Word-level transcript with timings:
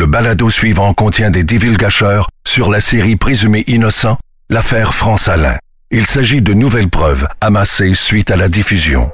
Le 0.00 0.06
balado 0.06 0.48
suivant 0.48 0.94
contient 0.94 1.28
des 1.28 1.44
divulgateurs 1.44 2.30
sur 2.48 2.70
la 2.70 2.80
série 2.80 3.16
présumée 3.16 3.64
innocent, 3.66 4.16
l'affaire 4.48 4.94
France 4.94 5.28
Alain. 5.28 5.58
Il 5.90 6.06
s'agit 6.06 6.40
de 6.40 6.54
nouvelles 6.54 6.88
preuves 6.88 7.28
amassées 7.42 7.92
suite 7.92 8.30
à 8.30 8.36
la 8.36 8.48
diffusion. 8.48 9.10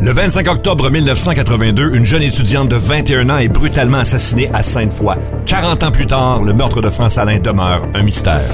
Le 0.00 0.10
25 0.10 0.48
octobre 0.48 0.90
1982, 0.90 1.94
une 1.94 2.04
jeune 2.04 2.22
étudiante 2.22 2.68
de 2.68 2.74
21 2.74 3.30
ans 3.30 3.38
est 3.38 3.46
brutalement 3.46 3.98
assassinée 3.98 4.50
à 4.52 4.64
Sainte-Foy. 4.64 5.14
40 5.46 5.84
ans 5.84 5.92
plus 5.92 6.06
tard, 6.06 6.42
le 6.42 6.52
meurtre 6.52 6.82
de 6.82 6.90
France 6.90 7.18
Alain 7.18 7.38
demeure 7.38 7.86
un 7.94 8.02
mystère. 8.02 8.50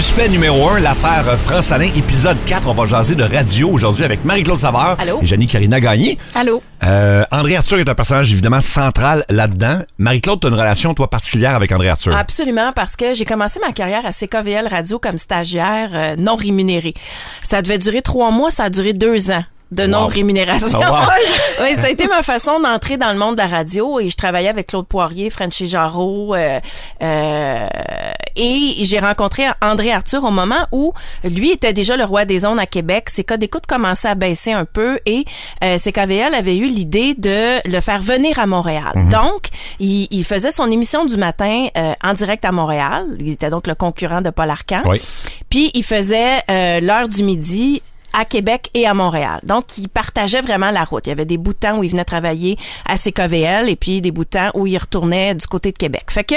Suspect 0.00 0.30
numéro 0.30 0.66
1, 0.66 0.80
l'affaire 0.80 1.38
France 1.38 1.72
Alain, 1.72 1.88
épisode 1.94 2.42
4. 2.46 2.66
On 2.68 2.72
va 2.72 2.86
jaser 2.86 3.16
de 3.16 3.22
radio 3.22 3.68
aujourd'hui 3.68 4.02
avec 4.02 4.24
Marie-Claude 4.24 4.56
Savard 4.56 4.96
Allô? 4.98 5.18
et 5.20 5.26
Janine 5.26 5.46
Carina 5.46 5.78
Gagné. 5.78 6.16
Allô? 6.34 6.62
Euh, 6.84 7.22
André 7.30 7.56
Arthur 7.56 7.80
est 7.80 7.88
un 7.90 7.94
personnage 7.94 8.32
évidemment 8.32 8.62
central 8.62 9.26
là-dedans. 9.28 9.80
Marie-Claude, 9.98 10.40
tu 10.40 10.46
as 10.46 10.48
une 10.48 10.56
relation, 10.56 10.94
toi, 10.94 11.10
particulière 11.10 11.54
avec 11.54 11.70
André 11.70 11.90
Arthur? 11.90 12.16
Absolument, 12.16 12.72
parce 12.74 12.96
que 12.96 13.12
j'ai 13.12 13.26
commencé 13.26 13.60
ma 13.60 13.72
carrière 13.72 14.06
à 14.06 14.12
CKVL 14.12 14.68
Radio 14.68 14.98
comme 14.98 15.18
stagiaire 15.18 15.90
euh, 15.92 16.16
non 16.18 16.34
rémunérée. 16.34 16.94
Ça 17.42 17.60
devait 17.60 17.76
durer 17.76 18.00
trois 18.00 18.30
mois, 18.30 18.50
ça 18.50 18.64
a 18.64 18.70
duré 18.70 18.94
deux 18.94 19.30
ans 19.30 19.44
de 19.70 19.86
non-rémunération. 19.86 20.80
Oh, 20.82 20.92
wow. 20.92 20.98
oui, 21.62 21.74
ça 21.74 21.84
a 21.84 21.88
été 21.90 22.06
ma 22.06 22.22
façon 22.22 22.60
d'entrer 22.60 22.96
dans 22.96 23.12
le 23.12 23.18
monde 23.18 23.36
de 23.36 23.40
la 23.40 23.48
radio 23.48 24.00
et 24.00 24.10
je 24.10 24.16
travaillais 24.16 24.48
avec 24.48 24.68
Claude 24.68 24.86
Poirier, 24.86 25.30
Franchi 25.30 25.68
Jarreau 25.68 26.34
euh, 26.34 26.60
euh, 27.02 27.68
et 28.36 28.76
j'ai 28.80 28.98
rencontré 28.98 29.44
André 29.60 29.92
Arthur 29.92 30.24
au 30.24 30.30
moment 30.30 30.66
où 30.72 30.92
lui 31.24 31.50
était 31.50 31.72
déjà 31.72 31.96
le 31.96 32.04
roi 32.04 32.24
des 32.24 32.44
ondes 32.44 32.58
à 32.58 32.66
Québec. 32.66 33.10
Ses 33.10 33.24
codes 33.24 33.40
d'écoute 33.40 33.66
commençaient 33.66 34.08
à 34.08 34.14
baisser 34.14 34.52
un 34.52 34.64
peu 34.64 34.98
et 35.06 35.24
euh, 35.62 35.78
CKVL 35.78 36.34
avait 36.34 36.56
eu 36.56 36.66
l'idée 36.66 37.14
de 37.14 37.66
le 37.68 37.80
faire 37.80 38.00
venir 38.00 38.38
à 38.38 38.46
Montréal. 38.46 38.92
Donc, 39.10 39.48
il, 39.78 40.08
il 40.10 40.24
faisait 40.24 40.52
son 40.52 40.70
émission 40.70 41.04
du 41.04 41.16
matin 41.16 41.68
euh, 41.76 41.92
en 42.02 42.14
direct 42.14 42.44
à 42.44 42.52
Montréal. 42.52 43.06
Il 43.20 43.30
était 43.30 43.50
donc 43.50 43.66
le 43.66 43.74
concurrent 43.74 44.20
de 44.20 44.30
Paul 44.30 44.50
Arcand. 44.50 44.82
Oui. 44.86 45.00
Puis 45.48 45.70
il 45.74 45.84
faisait 45.84 46.42
euh, 46.50 46.80
l'heure 46.80 47.08
du 47.08 47.22
midi 47.22 47.82
à 48.12 48.24
Québec 48.24 48.70
et 48.74 48.86
à 48.86 48.94
Montréal. 48.94 49.40
Donc, 49.44 49.64
il 49.78 49.88
partageait 49.88 50.40
vraiment 50.40 50.70
la 50.70 50.84
route. 50.84 51.06
Il 51.06 51.10
y 51.10 51.12
avait 51.12 51.24
des 51.24 51.38
bouts 51.38 51.52
de 51.52 51.58
temps 51.58 51.78
où 51.78 51.84
il 51.84 51.90
venait 51.90 52.04
travailler 52.04 52.58
à 52.86 52.96
CKVL 52.96 53.68
et 53.68 53.76
puis 53.76 54.00
des 54.00 54.10
bouts 54.10 54.24
de 54.24 54.30
temps 54.30 54.50
où 54.54 54.66
il 54.66 54.76
retournait 54.76 55.34
du 55.34 55.46
côté 55.46 55.72
de 55.72 55.78
Québec. 55.78 56.04
Fait 56.08 56.24
que 56.24 56.34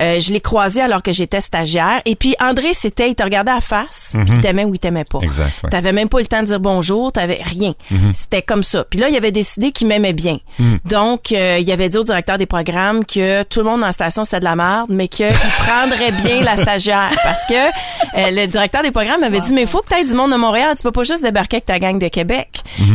euh, 0.00 0.20
je 0.20 0.32
l'ai 0.32 0.40
croisé 0.40 0.80
alors 0.80 1.02
que 1.02 1.12
j'étais 1.12 1.40
stagiaire. 1.40 2.02
Et 2.04 2.16
puis, 2.16 2.34
André, 2.40 2.72
c'était, 2.72 3.08
il 3.10 3.14
te 3.14 3.22
regardait 3.22 3.52
à 3.52 3.60
face, 3.60 4.16
puis 4.24 4.34
il 4.34 4.40
t'aimait 4.40 4.64
ou 4.64 4.74
il 4.74 4.78
t'aimait 4.78 5.04
pas. 5.04 5.20
Exact, 5.22 5.52
ouais. 5.62 5.70
T'avais 5.70 5.92
même 5.92 6.08
pas 6.08 6.20
le 6.20 6.26
temps 6.26 6.40
de 6.40 6.46
dire 6.46 6.60
bonjour, 6.60 7.12
t'avais 7.12 7.40
rien. 7.42 7.74
C'était 8.12 8.42
comme 8.42 8.62
ça. 8.62 8.84
Puis 8.84 8.98
là, 8.98 9.08
il 9.08 9.16
avait 9.16 9.32
décidé 9.32 9.72
qu'il 9.72 9.86
m'aimait 9.86 10.12
bien. 10.12 10.38
Donc, 10.84 11.32
euh, 11.32 11.58
il 11.60 11.70
avait 11.70 11.88
dit 11.88 11.98
au 11.98 12.04
directeur 12.04 12.38
des 12.38 12.46
programmes 12.46 13.04
que 13.04 13.42
tout 13.44 13.60
le 13.60 13.66
monde 13.66 13.80
la 13.80 13.92
station, 13.92 14.24
c'était 14.24 14.40
de 14.40 14.44
la 14.44 14.56
merde, 14.56 14.86
mais 14.90 15.08
qu'il 15.08 15.30
prendrait 15.66 16.12
bien 16.12 16.40
la 16.42 16.56
stagiaire. 16.56 17.10
Parce 17.22 17.44
que 17.46 17.54
euh, 17.54 18.30
le 18.30 18.46
directeur 18.46 18.82
des 18.82 18.90
programmes 18.90 19.20
m'avait 19.20 19.40
dit, 19.40 19.52
mais 19.52 19.62
il 19.62 19.66
faut 19.68 19.80
que 19.80 19.88
tu 19.94 20.00
aies 20.00 20.04
du 20.04 20.14
monde 20.14 20.32
de 20.32 20.36
Montréal. 20.36 20.74
Tu 20.76 20.82
peux 20.82 20.90
pas 20.92 21.03
juste 21.04 21.22
débarquer 21.22 21.56
avec 21.56 21.66
ta 21.66 21.78
gang 21.78 21.98
de 21.98 22.08
Québec. 22.08 22.48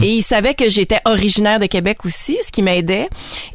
Et 0.03 0.15
il 0.15 0.21
savait 0.21 0.53
que 0.53 0.69
j'étais 0.69 0.99
originaire 1.05 1.59
de 1.59 1.65
Québec 1.65 1.99
aussi, 2.05 2.37
ce 2.45 2.51
qui 2.51 2.61
m'aidait. 2.61 3.07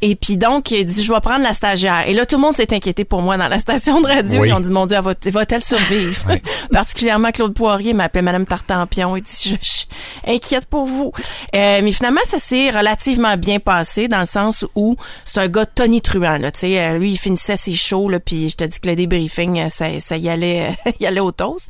Et 0.03 0.15
puis 0.17 0.37
donc, 0.37 0.71
il 0.71 0.85
dit, 0.85 1.03
je 1.03 1.13
vais 1.13 1.21
prendre 1.21 1.43
la 1.43 1.55
stagiaire. 1.55 2.05
Et 2.07 2.15
là, 2.15 2.27
tout 2.27 2.37
le 2.37 2.43
monde 2.43 2.57
s'est 2.57 2.73
inquiété 2.73 3.05
pour 3.05 3.23
moi 3.23 3.37
dans 3.37 3.49
la 3.49 3.59
station 3.65 4.01
de 4.01 4.07
radio. 4.07 4.43
Oui. 4.43 4.49
Ils 4.49 4.53
ont 4.53 4.61
dit, 4.61 4.71
mon 4.71 4.87
Dieu, 4.87 4.97
elle 4.97 5.05
va- 5.05 5.15
va-t-elle 5.41 5.63
survivre? 5.65 6.25
Particulièrement 6.73 7.31
Claude 7.31 7.55
Poirier 7.55 7.93
m'appelait 7.93 8.23
Madame 8.23 8.47
Tartampion. 8.47 9.17
Il 9.17 9.23
dit, 9.23 9.59
je, 9.61 9.69
suis 9.69 9.87
inquiète 10.27 10.67
pour 10.67 10.87
vous. 10.87 11.13
Euh, 11.55 11.81
mais 11.83 11.93
finalement, 11.93 12.21
ça 12.25 12.39
s'est 12.39 12.71
relativement 12.71 13.37
bien 13.37 13.59
passé 13.59 14.09
dans 14.09 14.21
le 14.21 14.27
sens 14.27 14.65
où 14.75 14.97
c'est 15.25 15.41
un 15.41 15.49
gars 15.49 15.67
tonitruant, 15.67 16.39
là. 16.39 16.51
Tu 16.51 16.61
sais, 16.61 16.81
euh, 16.81 16.99
lui, 16.99 17.13
il 17.13 17.19
finissait 17.19 17.57
ses 17.57 17.75
shows, 17.75 18.09
là, 18.09 18.21
puis 18.21 18.49
je 18.51 18.57
te 18.57 18.65
dis 18.65 18.81
que 18.81 18.89
le 18.89 18.97
débriefing, 18.97 19.61
euh, 19.61 19.69
ça, 19.69 19.87
ça 20.01 20.17
y 20.17 20.29
allait, 20.29 20.77
y 21.01 21.07
allait 21.07 21.21
au 21.21 21.33
toast. 21.33 21.69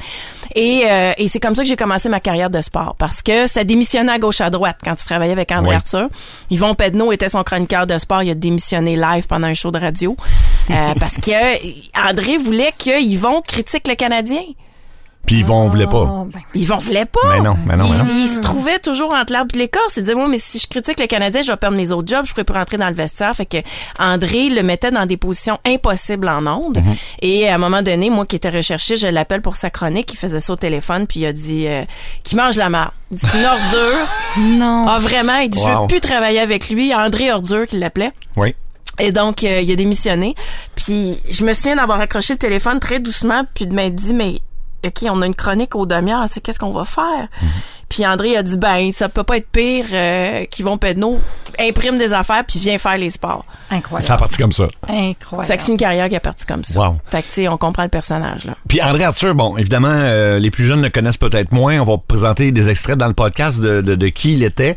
Et, 0.54 0.82
euh, 0.86 1.12
et 1.16 1.28
c'est 1.28 1.40
comme 1.40 1.54
ça 1.54 1.62
que 1.62 1.68
j'ai 1.68 1.76
commencé 1.76 2.08
ma 2.08 2.20
carrière 2.20 2.50
de 2.50 2.60
sport 2.74 2.96
parce 2.98 3.22
que 3.22 3.46
ça 3.46 3.62
démissionnait 3.64 4.12
à 4.12 4.18
gauche 4.18 4.40
à 4.40 4.50
droite 4.50 4.78
quand 4.82 4.94
tu 4.94 5.04
travaillais 5.04 5.32
avec 5.32 5.52
André 5.52 5.70
Oui. 5.70 5.74
Arthur. 5.76 6.08
Yvon 6.50 6.74
Pedneau 6.74 7.12
était 7.12 7.28
son 7.28 7.42
chroniqueur 7.42 7.86
de 7.86 7.96
sport. 7.98 8.22
Il 8.22 8.30
a 8.30 8.34
démissionné 8.34 8.96
live 8.96 9.26
pendant 9.28 9.46
un 9.46 9.54
show 9.54 9.70
de 9.70 9.78
radio 9.78 10.16
euh, 10.70 10.94
parce 11.00 11.16
que 11.16 12.08
André 12.10 12.38
voulait 12.38 12.72
que 12.78 13.00
Yvon 13.00 13.42
critique 13.42 13.86
le 13.86 13.94
Canadien. 13.94 14.42
Puis 15.26 15.36
Yvon 15.36 15.68
voulait 15.68 15.86
pas. 15.86 16.06
Oh, 16.10 16.24
ben, 16.24 16.40
Yvon 16.54 16.78
voulait 16.78 17.06
pas? 17.06 17.20
Mais 17.30 17.40
non, 17.40 17.56
mais 17.66 17.76
non, 17.76 17.88
mais 17.88 17.98
non. 17.98 18.04
Il, 18.08 18.24
il 18.24 18.28
se 18.28 18.40
trouvait 18.40 18.78
toujours 18.78 19.12
entre 19.14 19.32
l'arbre 19.32 19.54
et 19.54 19.58
l'écorce. 19.58 19.96
Il 19.96 20.02
disait, 20.02 20.14
moi, 20.14 20.28
mais 20.28 20.38
si 20.38 20.58
je 20.58 20.66
critique 20.66 21.00
le 21.00 21.06
Canadien, 21.06 21.42
je 21.42 21.50
vais 21.50 21.56
perdre 21.56 21.76
mes 21.76 21.92
autres 21.92 22.08
jobs, 22.08 22.26
je 22.26 22.32
pourrais 22.32 22.44
plus 22.44 22.54
rentrer 22.54 22.76
dans 22.76 22.88
le 22.88 22.94
vestiaire. 22.94 23.34
Fait 23.34 23.46
que 23.46 23.56
André 23.98 24.50
le 24.50 24.62
mettait 24.62 24.90
dans 24.90 25.06
des 25.06 25.16
positions 25.16 25.58
impossibles 25.66 26.28
en 26.28 26.46
ondes. 26.46 26.78
Mhm. 26.78 26.94
Et 27.22 27.48
à 27.48 27.54
un 27.54 27.58
moment 27.58 27.82
donné, 27.82 28.10
moi 28.10 28.26
qui 28.26 28.36
étais 28.36 28.50
recherché, 28.50 28.96
je 28.96 29.06
l'appelle 29.06 29.40
pour 29.40 29.56
sa 29.56 29.70
chronique. 29.70 30.12
Il 30.12 30.16
faisait 30.16 30.40
ça 30.40 30.52
au 30.52 30.56
téléphone, 30.56 31.06
puis 31.06 31.20
il 31.20 31.26
a 31.26 31.32
dit, 31.32 31.66
euh, 31.66 31.84
qu'il 32.22 32.36
mange 32.36 32.56
la 32.56 32.68
marde. 32.68 32.92
Il 33.10 33.16
dit, 33.16 33.26
c'est 33.26 33.38
une 33.38 33.46
ordure. 33.46 34.08
non. 34.58 34.86
Ah, 34.88 34.98
vraiment? 34.98 35.38
Il 35.38 35.48
dit, 35.48 35.58
je 35.58 35.80
veux 35.80 35.86
plus 35.86 36.00
travailler 36.00 36.40
avec 36.40 36.68
lui. 36.68 36.94
André 36.94 37.32
Ordure, 37.32 37.66
qu'il 37.66 37.78
l'appelait. 37.78 38.12
Oui. 38.36 38.54
Et 38.98 39.10
donc, 39.10 39.42
euh, 39.42 39.60
il 39.60 39.70
a 39.72 39.76
démissionné. 39.76 40.34
Puis, 40.76 41.18
je 41.28 41.44
me 41.44 41.52
souviens 41.52 41.76
d'avoir 41.76 42.00
accroché 42.00 42.34
le 42.34 42.38
téléphone 42.38 42.78
très 42.78 43.00
doucement, 43.00 43.44
puis 43.54 43.66
de 43.66 43.74
m'être 43.74 43.94
dit, 43.94 44.14
mais 44.14 44.38
OK, 44.84 45.04
on 45.10 45.22
a 45.22 45.26
une 45.26 45.34
chronique 45.34 45.74
au 45.74 45.86
demi-heure, 45.86 46.24
c'est 46.28 46.40
qu'est-ce 46.40 46.58
qu'on 46.58 46.70
va 46.70 46.84
faire? 46.84 47.28
Puis 47.94 48.04
André 48.04 48.36
a 48.36 48.42
dit, 48.42 48.58
ben, 48.58 48.90
ça 48.90 49.08
peut 49.08 49.22
pas 49.22 49.36
être 49.36 49.46
pire 49.52 49.84
euh, 49.92 50.46
qu'Yvon 50.50 50.78
Pedneau 50.78 51.20
imprime 51.60 51.96
des 51.96 52.12
affaires 52.12 52.42
puis 52.44 52.58
vient 52.58 52.76
faire 52.76 52.98
les 52.98 53.10
sports. 53.10 53.44
Incroyable. 53.70 54.04
Ça 54.04 54.14
a 54.14 54.16
parti 54.16 54.36
comme 54.36 54.50
ça. 54.50 54.64
Incroyable. 54.88 55.60
C'est 55.60 55.70
une 55.70 55.78
carrière 55.78 56.08
qui 56.08 56.16
est 56.16 56.20
partie 56.20 56.44
comme 56.44 56.64
ça. 56.64 56.80
Wow. 56.80 56.96
Fait 57.06 57.22
que, 57.22 57.28
tu 57.28 57.34
sais, 57.34 57.48
on 57.48 57.56
comprend 57.56 57.84
le 57.84 57.88
personnage, 57.88 58.46
là. 58.46 58.56
Puis 58.66 58.82
André 58.82 59.04
Arthur, 59.04 59.36
bon, 59.36 59.56
évidemment, 59.56 59.86
euh, 59.92 60.40
les 60.40 60.50
plus 60.50 60.64
jeunes 60.66 60.82
le 60.82 60.88
connaissent 60.90 61.18
peut-être 61.18 61.52
moins. 61.52 61.78
On 61.80 61.84
va 61.84 61.98
présenter 61.98 62.50
des 62.50 62.68
extraits 62.68 62.98
dans 62.98 63.06
le 63.06 63.14
podcast 63.14 63.60
de, 63.60 63.80
de, 63.80 63.94
de 63.94 64.08
qui 64.08 64.32
il 64.32 64.42
était. 64.42 64.76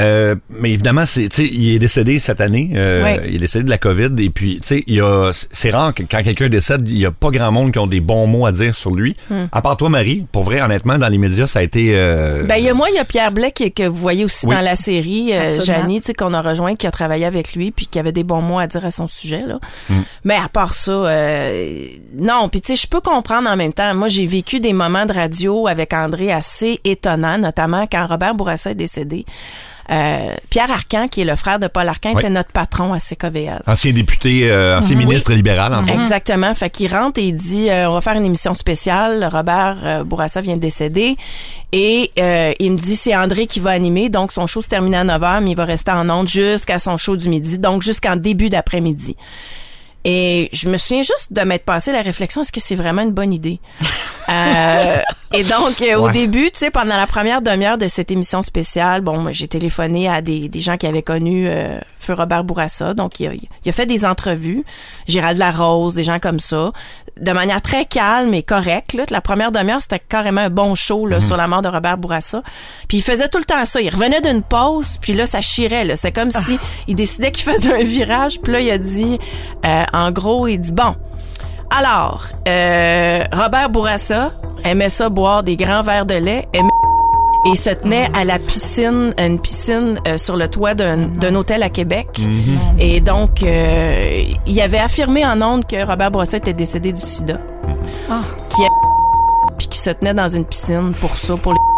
Euh, 0.00 0.34
mais 0.50 0.72
évidemment, 0.72 1.06
c'est, 1.06 1.28
tu 1.28 1.46
sais, 1.46 1.50
il 1.52 1.74
est 1.76 1.78
décédé 1.78 2.18
cette 2.18 2.40
année. 2.40 2.72
Euh, 2.74 3.04
Oui. 3.04 3.26
Il 3.28 3.36
est 3.36 3.38
décédé 3.38 3.64
de 3.64 3.70
la 3.70 3.78
COVID. 3.78 4.10
Et 4.18 4.30
puis, 4.30 4.56
tu 4.60 4.66
sais, 4.66 4.84
il 4.88 4.96
y 4.96 5.00
a, 5.00 5.30
c'est 5.52 5.70
rare 5.70 5.94
que 5.94 6.02
quand 6.02 6.20
quelqu'un 6.24 6.48
décède, 6.48 6.88
il 6.90 6.98
y 6.98 7.06
a 7.06 7.12
pas 7.12 7.30
grand 7.30 7.52
monde 7.52 7.70
qui 7.72 7.78
ont 7.78 7.86
des 7.86 8.00
bons 8.00 8.26
mots 8.26 8.44
à 8.46 8.50
dire 8.52 8.74
sur 8.74 8.90
lui. 8.92 9.16
À 9.52 9.62
part 9.62 9.76
toi, 9.76 9.88
Marie, 9.88 10.26
pour 10.32 10.42
vrai, 10.42 10.60
honnêtement, 10.60 10.98
dans 10.98 11.08
les 11.08 11.18
médias, 11.18 11.46
ça 11.46 11.60
a 11.60 11.62
été. 11.62 11.92
euh, 11.94 12.42
Ben, 12.56 12.62
il 12.62 12.64
y 12.64 12.70
a 12.70 12.74
moi, 12.74 12.88
il 12.88 12.94
y 12.96 12.98
a 12.98 13.04
Pierre 13.04 13.32
Blais 13.32 13.52
qui- 13.52 13.70
que 13.70 13.86
vous 13.86 13.96
voyez 13.96 14.24
aussi 14.24 14.46
Oui. 14.46 14.54
dans 14.54 14.62
la 14.62 14.76
série, 14.76 15.34
euh. 15.34 15.60
Janie, 15.60 16.00
tu 16.00 16.06
sais, 16.06 16.14
qu'on 16.14 16.32
a 16.32 16.40
rejoint, 16.40 16.74
qui 16.74 16.86
a 16.86 16.90
travaillé 16.90 17.26
avec 17.26 17.52
lui, 17.54 17.70
puis 17.70 17.86
qui 17.86 17.98
avait 17.98 18.12
des 18.12 18.24
bons 18.24 18.40
mots 18.40 18.58
à 18.58 18.66
dire 18.66 18.82
à 18.86 18.90
son 18.90 19.08
sujet, 19.08 19.44
là. 19.46 19.58
Mais 20.24 20.36
à 20.36 20.48
part 20.48 20.72
ça, 20.72 20.90
euh, 20.90 21.86
non, 22.14 22.48
puis 22.48 22.62
tu 22.62 22.68
sais, 22.74 22.76
je 22.82 22.86
peux 22.86 23.02
comprendre 23.02 23.50
en 23.50 23.56
même 23.56 23.74
temps. 23.74 23.94
Moi, 23.94 24.08
j'ai 24.08 24.26
vécu 24.26 24.58
des 24.58 24.72
moments 24.72 25.04
de 25.04 25.12
radio 25.12 25.66
avec 25.66 25.92
André 25.92 26.32
assez 26.32 26.80
étonnants, 26.84 27.36
notamment 27.36 27.86
quand 27.86 28.06
Robert 28.06 28.34
Bourassa 28.34 28.70
est 28.70 28.74
décédé. 28.74 29.26
Euh, 29.90 30.34
Pierre 30.50 30.70
Arcan, 30.70 31.06
qui 31.08 31.20
est 31.20 31.24
le 31.24 31.36
frère 31.36 31.58
de 31.58 31.66
Paul 31.68 31.88
Arcan, 31.88 32.10
Oui. 32.14 32.20
était 32.20 32.30
notre 32.30 32.50
patron 32.50 32.92
à 32.92 32.98
CKVL. 32.98 33.62
ancien 33.66 33.92
député, 33.92 34.50
euh, 34.50 34.78
ancien 34.78 34.96
Oui. 34.96 35.06
ministre 35.06 35.32
libéral, 35.32 35.72
en 35.74 35.82
fait. 35.82 35.94
Exactement. 35.94 36.54
Fait 36.54 36.70
qu'il 36.70 36.92
rentre 36.92 37.20
et 37.20 37.24
il 37.24 37.36
dit 37.36 37.70
euh, 37.70 37.88
on 37.88 37.94
va 37.94 38.00
faire 38.00 38.14
une 38.14 38.24
émission 38.24 38.52
spéciale. 38.54 39.28
Robert 39.32 39.76
euh, 39.84 40.04
Bourassa 40.04 40.40
vient 40.40 40.56
de 40.56 40.60
décéder. 40.60 41.16
Et 41.72 42.10
euh, 42.18 42.52
il 42.58 42.72
me 42.72 42.76
dit 42.78 42.96
c'est 42.96 43.14
André 43.16 43.46
qui 43.46 43.60
va 43.60 43.70
animer. 43.70 44.08
Donc 44.08 44.32
son 44.32 44.46
show 44.46 44.62
se 44.62 44.68
termine 44.68 44.94
à 44.94 45.04
9 45.04 45.20
h, 45.22 45.42
mais 45.42 45.50
il 45.52 45.56
va 45.56 45.64
rester 45.64 45.90
en 45.92 46.08
ondes 46.10 46.28
jusqu'à 46.28 46.78
son 46.78 46.96
show 46.96 47.16
du 47.16 47.28
midi. 47.28 47.58
Donc 47.58 47.82
jusqu'en 47.82 48.16
début 48.16 48.48
d'après-midi. 48.48 49.16
Et 50.08 50.48
je 50.52 50.68
me 50.68 50.76
souviens 50.76 51.02
juste 51.02 51.32
de 51.32 51.40
m'être 51.40 51.64
passé 51.64 51.90
la 51.90 52.00
réflexion, 52.00 52.42
est-ce 52.42 52.52
que 52.52 52.60
c'est 52.60 52.76
vraiment 52.76 53.02
une 53.02 53.12
bonne 53.12 53.32
idée? 53.32 53.60
Euh, 54.28 54.98
et 55.32 55.44
donc, 55.44 55.80
euh, 55.82 55.94
au 55.94 56.10
début, 56.10 56.50
tu 56.50 56.58
sais, 56.58 56.72
pendant 56.72 56.96
la 56.96 57.06
première 57.06 57.42
demi-heure 57.42 57.78
de 57.78 57.86
cette 57.86 58.10
émission 58.10 58.42
spéciale, 58.42 59.00
bon, 59.00 59.30
j'ai 59.30 59.46
téléphoné 59.46 60.08
à 60.08 60.20
des, 60.20 60.48
des 60.48 60.60
gens 60.60 60.76
qui 60.76 60.88
avaient 60.88 61.04
connu 61.04 61.46
euh, 61.48 61.78
Feu 62.00 62.12
Robert 62.12 62.42
Bourassa. 62.42 62.92
Donc, 62.92 63.20
il 63.20 63.28
a, 63.28 63.34
il 63.34 63.68
a 63.68 63.72
fait 63.72 63.86
des 63.86 64.04
entrevues. 64.04 64.64
Gérald 65.06 65.38
Larose, 65.38 65.94
des 65.94 66.02
gens 66.02 66.18
comme 66.18 66.40
ça, 66.40 66.72
de 67.20 67.32
manière 67.32 67.62
très 67.62 67.84
calme 67.84 68.34
et 68.34 68.42
correcte. 68.42 68.92
Là. 68.94 69.04
La 69.10 69.20
première 69.20 69.52
demi-heure, 69.52 69.80
c'était 69.80 69.98
carrément 69.98 70.42
un 70.42 70.50
bon 70.50 70.74
show 70.74 71.06
là, 71.06 71.20
sur 71.20 71.36
la 71.36 71.46
mort 71.46 71.62
de 71.62 71.68
Robert 71.68 71.98
Bourassa. 71.98 72.42
Puis 72.88 72.98
il 72.98 73.02
faisait 73.02 73.28
tout 73.28 73.38
le 73.38 73.44
temps 73.44 73.64
ça. 73.64 73.80
Il 73.80 73.90
revenait 73.90 74.20
d'une 74.20 74.42
pause, 74.42 74.98
puis 75.00 75.12
là, 75.12 75.26
ça 75.26 75.40
chirait. 75.40 75.94
C'est 75.96 76.12
comme 76.12 76.30
si 76.30 76.58
il 76.88 76.94
décidait 76.94 77.30
qu'il 77.30 77.50
faisait 77.50 77.74
un 77.74 77.84
virage. 77.84 78.40
Puis 78.40 78.52
là, 78.52 78.60
il 78.60 78.70
a 78.70 78.78
dit, 78.78 79.18
euh, 79.64 79.84
en 79.92 80.10
gros, 80.10 80.46
il 80.46 80.58
dit, 80.58 80.72
bon, 80.72 80.94
alors, 81.70 82.28
euh, 82.46 83.24
Robert 83.32 83.70
Bourassa 83.70 84.32
aimait 84.64 84.88
ça 84.88 85.08
boire 85.08 85.42
des 85.42 85.56
grands 85.56 85.82
verres 85.82 86.06
de 86.06 86.14
lait, 86.14 86.46
aimait 86.52 86.70
et 87.46 87.50
il 87.50 87.56
se 87.56 87.70
tenait 87.70 88.08
à 88.14 88.24
la 88.24 88.38
piscine, 88.38 89.14
une 89.18 89.38
piscine 89.40 90.00
euh, 90.06 90.16
sur 90.18 90.36
le 90.36 90.48
toit 90.48 90.74
d'un 90.74 90.96
d'un 90.96 91.34
hôtel 91.34 91.62
à 91.62 91.68
Québec. 91.70 92.08
Et 92.78 93.00
donc, 93.00 93.42
euh, 93.42 94.22
il 94.46 94.60
avait 94.60 94.78
affirmé 94.78 95.24
en 95.24 95.40
ondes 95.42 95.66
que 95.66 95.86
Robert 95.86 96.10
Bourassa 96.10 96.36
était 96.38 96.52
décédé 96.54 96.92
du 96.92 97.00
sida. 97.02 97.38
Ah. 98.10 98.20
Qui 98.48 98.62
a- 98.64 98.68
puis 99.58 99.68
qui 99.68 99.78
se 99.78 99.90
tenait 99.90 100.14
dans 100.14 100.28
une 100.28 100.44
piscine 100.44 100.92
pour 101.00 101.16
ça, 101.16 101.34
pour 101.36 101.52
les 101.52 101.58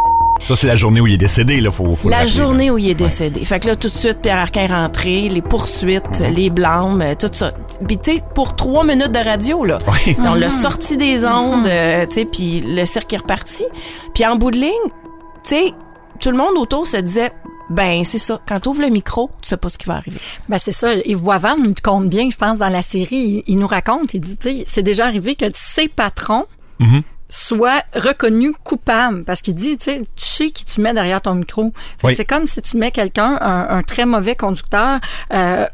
Ça, 0.41 0.55
c'est 0.55 0.69
la 0.69 0.77
journée 0.77 1.01
où 1.01 1.07
il 1.09 1.15
est 1.15 1.19
décédé, 1.19 1.61
là, 1.61 1.73
faut, 1.73 1.97
faut 1.97 2.09
le 2.09 2.11
La 2.13 2.25
journée 2.25 2.71
où 2.71 2.79
il 2.79 2.89
est 2.91 2.95
décédé. 2.95 3.45
Fait 3.45 3.59
que 3.59 3.67
là, 3.67 3.75
tout 3.75 3.89
de 3.89 3.93
suite, 3.93 4.19
Pierre 4.23 4.39
Arquin 4.39 4.63
est 4.63 4.67
rentré, 4.73 5.29
les 5.29 5.43
poursuites, 5.43 6.21
Mhm. 6.21 6.33
les 6.35 6.49
blâmes, 6.51 7.03
euh, 7.03 7.15
tout 7.19 7.29
ça. 7.33 7.51
Puis, 7.89 7.99
tu 7.99 8.13
sais, 8.13 8.23
pour 8.37 8.55
trois 8.55 8.85
minutes 8.85 9.11
de 9.11 9.19
radio, 9.19 9.65
là, 9.65 9.79
Oui. 10.07 10.17
on 10.25 10.35
l'a 10.35 10.51
sorti 10.51 10.97
des 10.97 11.25
ondes, 11.25 11.67
euh, 11.67 12.07
tu 12.07 12.15
sais, 12.21 12.25
puis 12.25 12.61
le 12.65 12.85
cirque 12.85 13.13
est 13.15 13.17
reparti. 13.19 13.65
Puis 14.15 14.25
en 14.27 14.37
bout 14.37 14.53
de 14.53 14.59
ligne, 14.59 14.71
tu 15.49 15.55
sais, 15.55 15.73
tout 16.21 16.31
le 16.31 16.37
monde 16.37 16.57
autour 16.57 16.87
se 16.87 16.99
disait, 16.99 17.31
ben, 17.71 18.05
c'est 18.05 18.19
ça, 18.19 18.41
quand 18.47 18.61
tu 18.61 18.69
ouvres 18.69 18.83
le 18.83 18.89
micro, 18.89 19.31
tu 19.43 19.49
sais 19.49 19.57
pas 19.57 19.69
ce 19.69 19.79
qui 19.79 19.87
va 19.87 19.95
arriver. 19.97 20.19
Ben 20.49 20.59
c'est 20.59 20.73
ça. 20.73 20.95
Yves 20.95 21.23
Boivin 21.23 21.57
nous 21.57 21.75
compte 21.83 22.09
bien, 22.09 22.29
je 22.31 22.37
pense, 22.37 22.59
dans 22.59 22.69
la 22.69 22.83
série. 22.83 23.17
Il, 23.17 23.45
il 23.47 23.59
nous 23.59 23.67
raconte, 23.67 24.15
il 24.15 24.21
dit, 24.21 24.37
tu 24.37 24.53
sais, 24.53 24.65
c'est 24.67 24.83
déjà 24.83 25.07
arrivé 25.07 25.35
que 25.35 25.47
ses 25.55 25.89
patrons 25.89 26.47
soient 27.29 27.83
reconnus 27.95 28.55
coupables. 28.65 29.25
Parce 29.25 29.43
qu'il 29.43 29.55
dit, 29.55 29.77
tu 29.77 29.85
sais, 29.85 30.03
tu 30.17 30.25
sais 30.25 30.51
qui 30.51 30.65
tu 30.65 30.81
mets 30.81 30.95
derrière 30.95 31.21
ton 31.21 31.35
micro. 31.35 31.73
Fait 31.99 32.03
que 32.03 32.07
Oui. 32.07 32.15
C'est 32.17 32.25
comme 32.25 32.47
si 32.47 32.63
tu 32.63 32.77
mets 32.79 32.91
quelqu'un, 32.91 33.37
un, 33.41 33.79
un 33.79 33.83
très 33.83 34.07
mauvais 34.07 34.35
conducteur, 34.35 35.01
euh, 35.35 35.67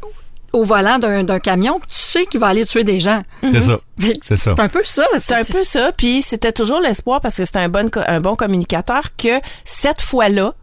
au 0.54 0.64
volant 0.64 0.98
d'un 0.98 1.24
d'un 1.24 1.40
camion, 1.40 1.78
tu 1.80 1.86
sais 1.88 2.26
qu'il 2.26 2.40
va 2.40 2.46
aller 2.46 2.64
tuer 2.64 2.84
des 2.84 3.00
gens. 3.00 3.22
C'est 3.42 3.60
ça. 3.60 3.80
Fait 3.98 4.12
que 4.12 4.18
C'est 4.22 4.36
ça. 4.36 4.54
C'est 4.56 4.62
un 4.62 4.68
peu 4.68 4.84
ça. 4.84 5.04
C'est 5.18 5.34
un 5.34 5.44
peu 5.44 5.64
ça, 5.64 5.90
puis 5.96 6.22
c'était 6.22 6.52
toujours 6.52 6.80
l'espoir 6.80 7.20
parce 7.20 7.36
que 7.36 7.44
c'était 7.44 7.58
un 7.58 7.68
bon, 7.68 7.90
un 8.06 8.20
bon 8.20 8.36
communicateur 8.36 9.02
que 9.16 9.40
cette 9.64 10.00
fois-là, 10.00 10.54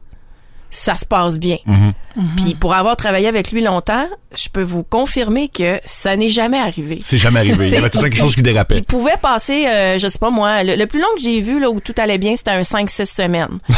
ça 0.70 0.96
se 0.96 1.06
passe 1.06 1.38
bien. 1.38 1.58
Puis 2.38 2.56
pour 2.56 2.74
avoir 2.74 2.98
travaillé 2.98 3.28
avec 3.28 3.52
lui 3.52 3.62
longtemps, 3.62 4.08
je 4.36 4.50
peux 4.50 4.62
vous 4.62 4.84
confirmer 4.84 5.48
que 5.50 5.80
ça 5.86 6.16
n'est 6.16 6.30
jamais 6.30 6.60
arrivé. 6.60 7.00
C'est 7.02 7.18
jamais 7.18 7.40
arrivé. 7.40 7.68
Il 7.68 7.74
y 7.74 7.78
avait 7.78 7.90
tout 7.90 7.98
le 7.98 8.04
temps 8.04 8.10
quelque 8.10 8.20
chose 8.20 8.36
qui 8.36 8.42
dérapait. 8.42 8.78
Il 8.78 8.84
pouvait 8.84 9.18
passer, 9.22 9.68
euh, 9.68 10.00
je 10.00 10.08
sais 10.08 10.20
pas 10.20 10.30
moi, 10.30 10.64
le, 10.64 10.76
le 10.76 10.88
plus 10.88 11.00
long 11.00 11.08
que 11.16 11.22
j'ai 11.22 11.42
vu 11.42 11.60
là 11.60 11.70
où 11.70 11.80
tout 11.80 11.96
allait 11.98 12.18
bien, 12.18 12.36
c'était 12.36 12.52
un 12.52 12.62
5-6 12.62 13.06
semaines. 13.06 13.60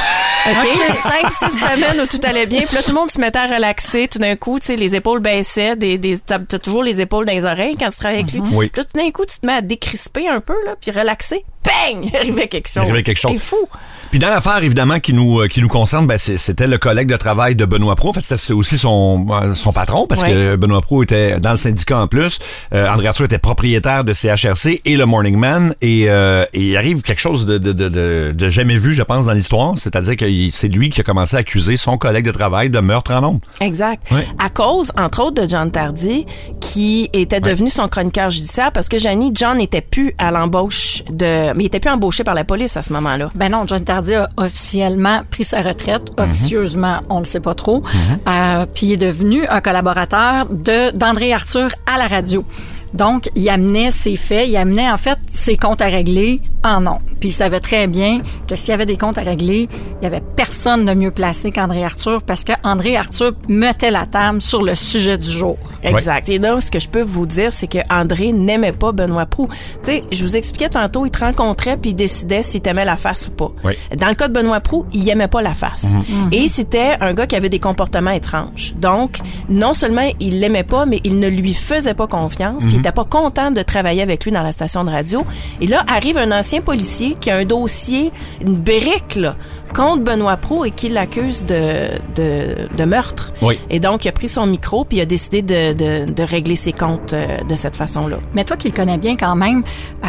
OK? 0.46 0.68
5-6 0.98 1.52
semaines 1.52 2.02
où 2.04 2.08
tout 2.08 2.20
allait 2.24 2.46
bien. 2.46 2.62
Puis 2.64 2.76
là, 2.76 2.84
tout 2.84 2.92
le 2.92 2.96
monde 2.98 3.10
se 3.10 3.20
mettait 3.20 3.40
à 3.40 3.48
relaxer. 3.48 4.08
Tout 4.08 4.20
d'un 4.20 4.36
coup, 4.36 4.60
tu 4.60 4.68
sais, 4.68 4.76
les 4.76 4.96
épaules 4.96 5.22
baissaient. 5.22 5.76
Des, 5.76 5.98
des, 5.98 6.20
t'as 6.20 6.40
t'as 6.40 6.60
toujours 6.60 6.84
les 6.84 7.02
épaules 7.02 7.26
dans 7.26 7.34
les 7.34 7.46
oreilles 7.46 7.76
quand 7.80 7.90
tu 7.90 7.98
travailles 7.98 8.20
avec 8.20 8.34
lui. 8.34 8.42
Oui. 8.52 8.70
Puis 8.70 8.82
là, 8.82 8.88
tout 8.92 9.00
d'un 9.00 9.12
coup, 9.12 9.26
tu 9.26 9.40
te 9.40 9.46
mets 9.46 9.54
à 9.54 9.62
décrisper 9.62 10.28
un 10.28 10.42
peu, 10.42 10.56
là, 10.66 10.76
puis 10.80 10.92
relaxer. 10.92 11.46
Bang! 11.64 12.04
Il 12.12 12.16
arrivait 12.16 12.48
quelque 12.48 12.68
chose. 12.68 12.78
arrivait 12.84 13.04
quelque 13.04 13.20
chose. 13.20 13.32
C'est 13.34 13.40
fou. 13.40 13.70
Puis 14.10 14.20
dans 14.20 14.30
l'affaire, 14.30 14.62
évidemment, 14.64 15.00
qui 15.00 15.14
nous, 15.14 15.40
euh, 15.40 15.48
qui 15.48 15.62
nous 15.62 15.70
concerne, 15.70 16.06
ben, 16.08 16.18
c'était 16.18 16.68
le 16.68 16.78
collègue 16.78 17.08
de 17.08 17.16
travail 17.16 17.56
de 17.56 17.66
Benoît 17.66 17.96
Pro. 17.96 18.12
C'était 18.24 18.54
aussi 18.54 18.78
son, 18.78 19.26
euh, 19.30 19.54
son 19.54 19.72
patron, 19.74 20.08
parce 20.08 20.22
Ouais. 20.22 20.32
que 20.32 20.56
Benoît 20.56 20.82
Pro 20.82 21.04
était 21.04 21.40
dans 21.40 21.52
le 21.52 21.58
syndicat 21.58 22.00
en 22.00 22.08
plus. 22.08 22.40
Euh, 22.74 22.90
André 22.90 23.08
Arthur 23.08 23.26
était 23.26 23.38
propriétaire 23.38 24.04
de 24.04 24.14
CHRC 24.14 24.82
et 24.86 24.96
le 24.96 25.06
Morning 25.06 25.36
Man. 25.38 25.76
Et, 25.82 26.06
euh, 26.08 26.46
et 26.54 26.62
il 26.70 26.78
arrive 26.78 27.02
quelque 27.02 27.20
chose 27.20 27.46
de, 27.46 27.58
de, 27.58 27.74
de, 27.74 27.90
de, 27.90 28.32
de 28.34 28.50
jamais 28.50 28.78
vu, 28.78 28.94
je 28.94 29.04
pense, 29.04 29.26
dans 29.26 29.34
l'histoire. 29.34 29.74
C'est-à-dire 29.78 30.16
que 30.16 30.26
c'est 30.52 30.70
lui 30.70 30.90
qui 30.90 31.02
a 31.02 31.04
commencé 31.04 31.36
à 31.36 31.40
accuser 31.40 31.76
son 31.78 31.98
collègue 31.98 32.26
de 32.26 32.32
travail 32.32 32.70
de 32.70 32.80
meurtre 32.80 33.12
en 33.14 33.22
nombre. 33.22 33.42
Exact. 33.60 34.02
Ouais. 34.12 34.26
À 34.40 34.50
cause, 34.50 34.92
entre 34.98 35.22
autres, 35.24 35.42
de 35.44 35.50
John 35.50 35.70
Tardy, 35.72 36.26
qui 36.62 37.10
était 37.14 37.42
devenu 37.42 37.70
son 37.70 37.88
chroniqueur 37.88 38.30
judiciaire 38.30 38.72
parce 38.72 38.88
que 38.88 38.98
Janie, 38.98 39.32
John 39.34 39.58
n'était 39.58 39.82
plus 39.82 40.16
à 40.18 40.32
l'embauche 40.32 41.04
de, 41.12 41.54
mais 41.54 41.64
il 41.64 41.66
était 41.66 41.80
plus 41.80 41.92
embauché 41.92 42.24
par 42.24 42.36
la 42.36 42.44
police 42.46 42.78
à 42.78 42.82
ce 42.82 42.94
moment-là. 42.94 43.30
Ben 43.36 43.52
non, 43.52 43.66
John 43.68 43.84
Tardy 43.84 44.16
a 44.16 44.30
officiellement 44.38 45.22
pris 45.30 45.44
sa 45.44 45.62
retraite. 45.62 46.04
Officieusement, 46.18 47.02
on 47.10 47.16
ne 47.16 47.20
le 47.22 47.26
sait 47.26 47.40
pas 47.40 47.54
trop. 47.56 47.84
Euh, 48.28 48.66
puis 48.74 48.94
est 48.94 48.98
devenu 48.98 49.46
un 49.48 49.62
collaborateur 49.62 50.48
de 50.48 50.92
d'André 50.92 51.34
Arthur 51.34 51.70
à 51.86 51.98
la 51.98 52.08
radio. 52.08 52.44
Donc, 52.94 53.30
il 53.36 53.48
amenait 53.50 53.92
ses 53.92 54.16
faits, 54.16 54.48
il 54.48 54.56
amenait 54.56 54.90
en 54.90 54.98
fait 54.98 55.18
ses 55.32 55.58
comptes 55.58 55.82
à 55.82 55.88
régler 55.88 56.42
en 56.64 56.82
nom. 56.82 57.00
Puis 57.20 57.30
il 57.30 57.34
savait 57.34 57.60
très 57.60 57.88
bien 57.88 58.22
que 58.48 58.56
s'il 58.56 58.70
y 58.70 58.74
avait 58.74 58.86
des 58.86 58.98
comptes 58.98 59.18
à 59.18 59.22
régler, 59.22 59.68
il 60.02 60.04
y 60.04 60.08
avait 60.08 60.22
personne 60.36 60.86
de 60.86 60.94
mieux 60.94 61.12
placé 61.12 61.52
qu'André 61.52 61.84
Arthur 61.84 62.22
parce 62.24 62.44
que 62.44 62.54
André 62.64 62.96
Arthur 62.96 63.34
mettait 63.48 63.92
la 63.92 64.06
table 64.06 64.42
sur 64.42 64.64
le 64.64 64.76
sujet 64.76 65.18
du 65.18 65.30
jour. 65.30 65.58
Exact. 65.84 66.30
Et 66.30 66.40
donc, 66.40 66.62
ce 66.62 66.72
que 66.72 66.80
je 66.80 66.88
peux 66.88 67.02
vous 67.02 67.26
dire, 67.26 67.52
c'est 67.52 67.68
que 67.68 67.80
André 67.90 68.32
n'aimait 68.32 68.72
pas 68.72 68.92
Benoît 68.92 69.26
Proux. 69.26 69.48
Tu 69.84 69.92
sais, 69.92 70.04
je 70.12 70.24
vous 70.24 70.38
expliquais 70.38 70.70
tantôt, 70.70 71.06
il 71.06 71.12
te 71.12 71.20
rencontrait 71.20 71.78
puis 71.78 71.92
il 71.92 71.96
décidait 71.96 72.44
si 72.44 72.62
t'aimais 72.62 72.86
la 72.86 72.98
face 72.98 73.28
ou 73.28 73.32
pas. 73.32 73.52
Oui. 73.64 73.74
Dans 73.98 74.08
le 74.08 74.16
cas 74.16 74.28
de 74.28 74.34
Benoît 74.34 74.60
Proux, 74.60 74.86
il 74.94 75.08
aimait 75.10 75.28
pas 75.28 75.42
la 75.42 75.54
face. 75.54 75.96
Et 76.32 76.48
c'était 76.48 76.96
un 77.00 77.14
gars 77.14 77.28
qui 77.28 77.36
avait 77.36 77.50
des 77.50 77.60
comportements 77.60 78.12
étranges. 78.12 78.74
Donc, 78.78 79.18
non 79.50 79.74
seulement 79.74 80.10
il 80.20 80.40
l'aimait 80.40 80.64
pas, 80.64 80.86
mais 80.86 81.02
il 81.04 81.20
ne 81.20 81.28
lui 81.28 81.54
faisait 81.54 81.94
pas 81.94 82.08
confiance, 82.08 82.64
il 82.84 82.88
était 82.88 82.96
pas 82.96 83.06
content 83.06 83.52
de 83.52 83.62
travailler 83.62 84.02
avec 84.02 84.26
lui 84.26 84.32
dans 84.32 84.44
la 84.44 84.52
station 84.52 84.84
de 84.84 84.90
radio. 84.90 85.24
Et 85.62 85.68
là, 85.68 85.86
arrive 85.88 86.18
un 86.18 86.38
ancien 86.38 86.60
policier 86.60 87.16
qui 87.18 87.32
a 87.32 87.38
un 87.38 87.46
dossier, 87.46 88.12
une 88.42 88.58
brique, 88.58 89.16
là, 89.16 89.38
contre 89.74 90.04
Benoît 90.04 90.36
Proux 90.36 90.66
et 90.66 90.72
qui 90.72 90.90
l'accuse 90.90 91.46
de, 91.46 91.88
de, 92.16 92.68
de 92.76 92.84
meurtre. 92.84 93.32
Oui. 93.42 93.58
Et 93.70 93.80
donc, 93.80 94.04
il 94.04 94.10
a 94.10 94.12
pris 94.12 94.28
son 94.28 94.46
micro 94.48 94.84
puis 94.84 94.98
il 94.98 95.02
a 95.02 95.06
décidé 95.06 95.42
de, 95.42 95.72
de, 95.72 96.12
de 96.12 96.24
régler 96.24 96.58
ses 96.58 96.74
comptes 96.74 97.14
euh, 97.14 97.38
de 97.48 97.56
cette 97.56 97.78
façon-là. 97.78 98.18
Mais 98.34 98.44
toi 98.44 98.58
qui 98.58 98.68
le 98.68 98.76
connais 98.76 98.98
bien 98.98 99.16
quand 99.16 99.36
même, 99.36 99.64
euh, 100.04 100.08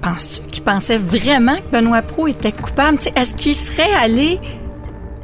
penses-tu 0.00 0.42
qu'il 0.46 0.62
pensait 0.62 0.98
vraiment 0.98 1.56
que 1.56 1.76
Benoît 1.76 2.02
Proux 2.02 2.28
était 2.28 2.52
coupable? 2.52 2.98
Tu 2.98 3.04
sais, 3.04 3.12
Est-ce 3.16 3.34
qu'il 3.34 3.54
serait 3.54 3.92
allé 4.00 4.38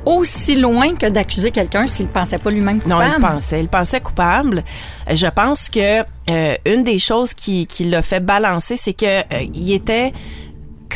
aussi 0.04 0.56
loin 0.60 0.94
que 0.94 1.06
d'accuser 1.06 1.50
quelqu'un 1.50 1.86
s'il 1.86 2.08
pensait 2.08 2.38
pas 2.38 2.50
lui-même 2.50 2.80
Non, 2.86 2.96
coupable? 2.96 3.14
il 3.18 3.20
pensait. 3.22 3.60
Il 3.60 3.68
pensait 3.68 4.00
coupable. 4.00 4.64
Euh, 5.10 5.14
Je 5.16 5.26
pense 5.26 5.68
que 5.68 6.00
euh, 6.30 6.54
une 6.66 6.84
des 6.84 6.98
choses 6.98 7.34
qui, 7.34 7.66
qui 7.66 7.84
l'a 7.84 8.02
fait 8.02 8.20
balancer, 8.20 8.76
c'est 8.76 8.92
que 8.94 9.04
euh, 9.06 9.46
il 9.54 9.72
était 9.72 10.12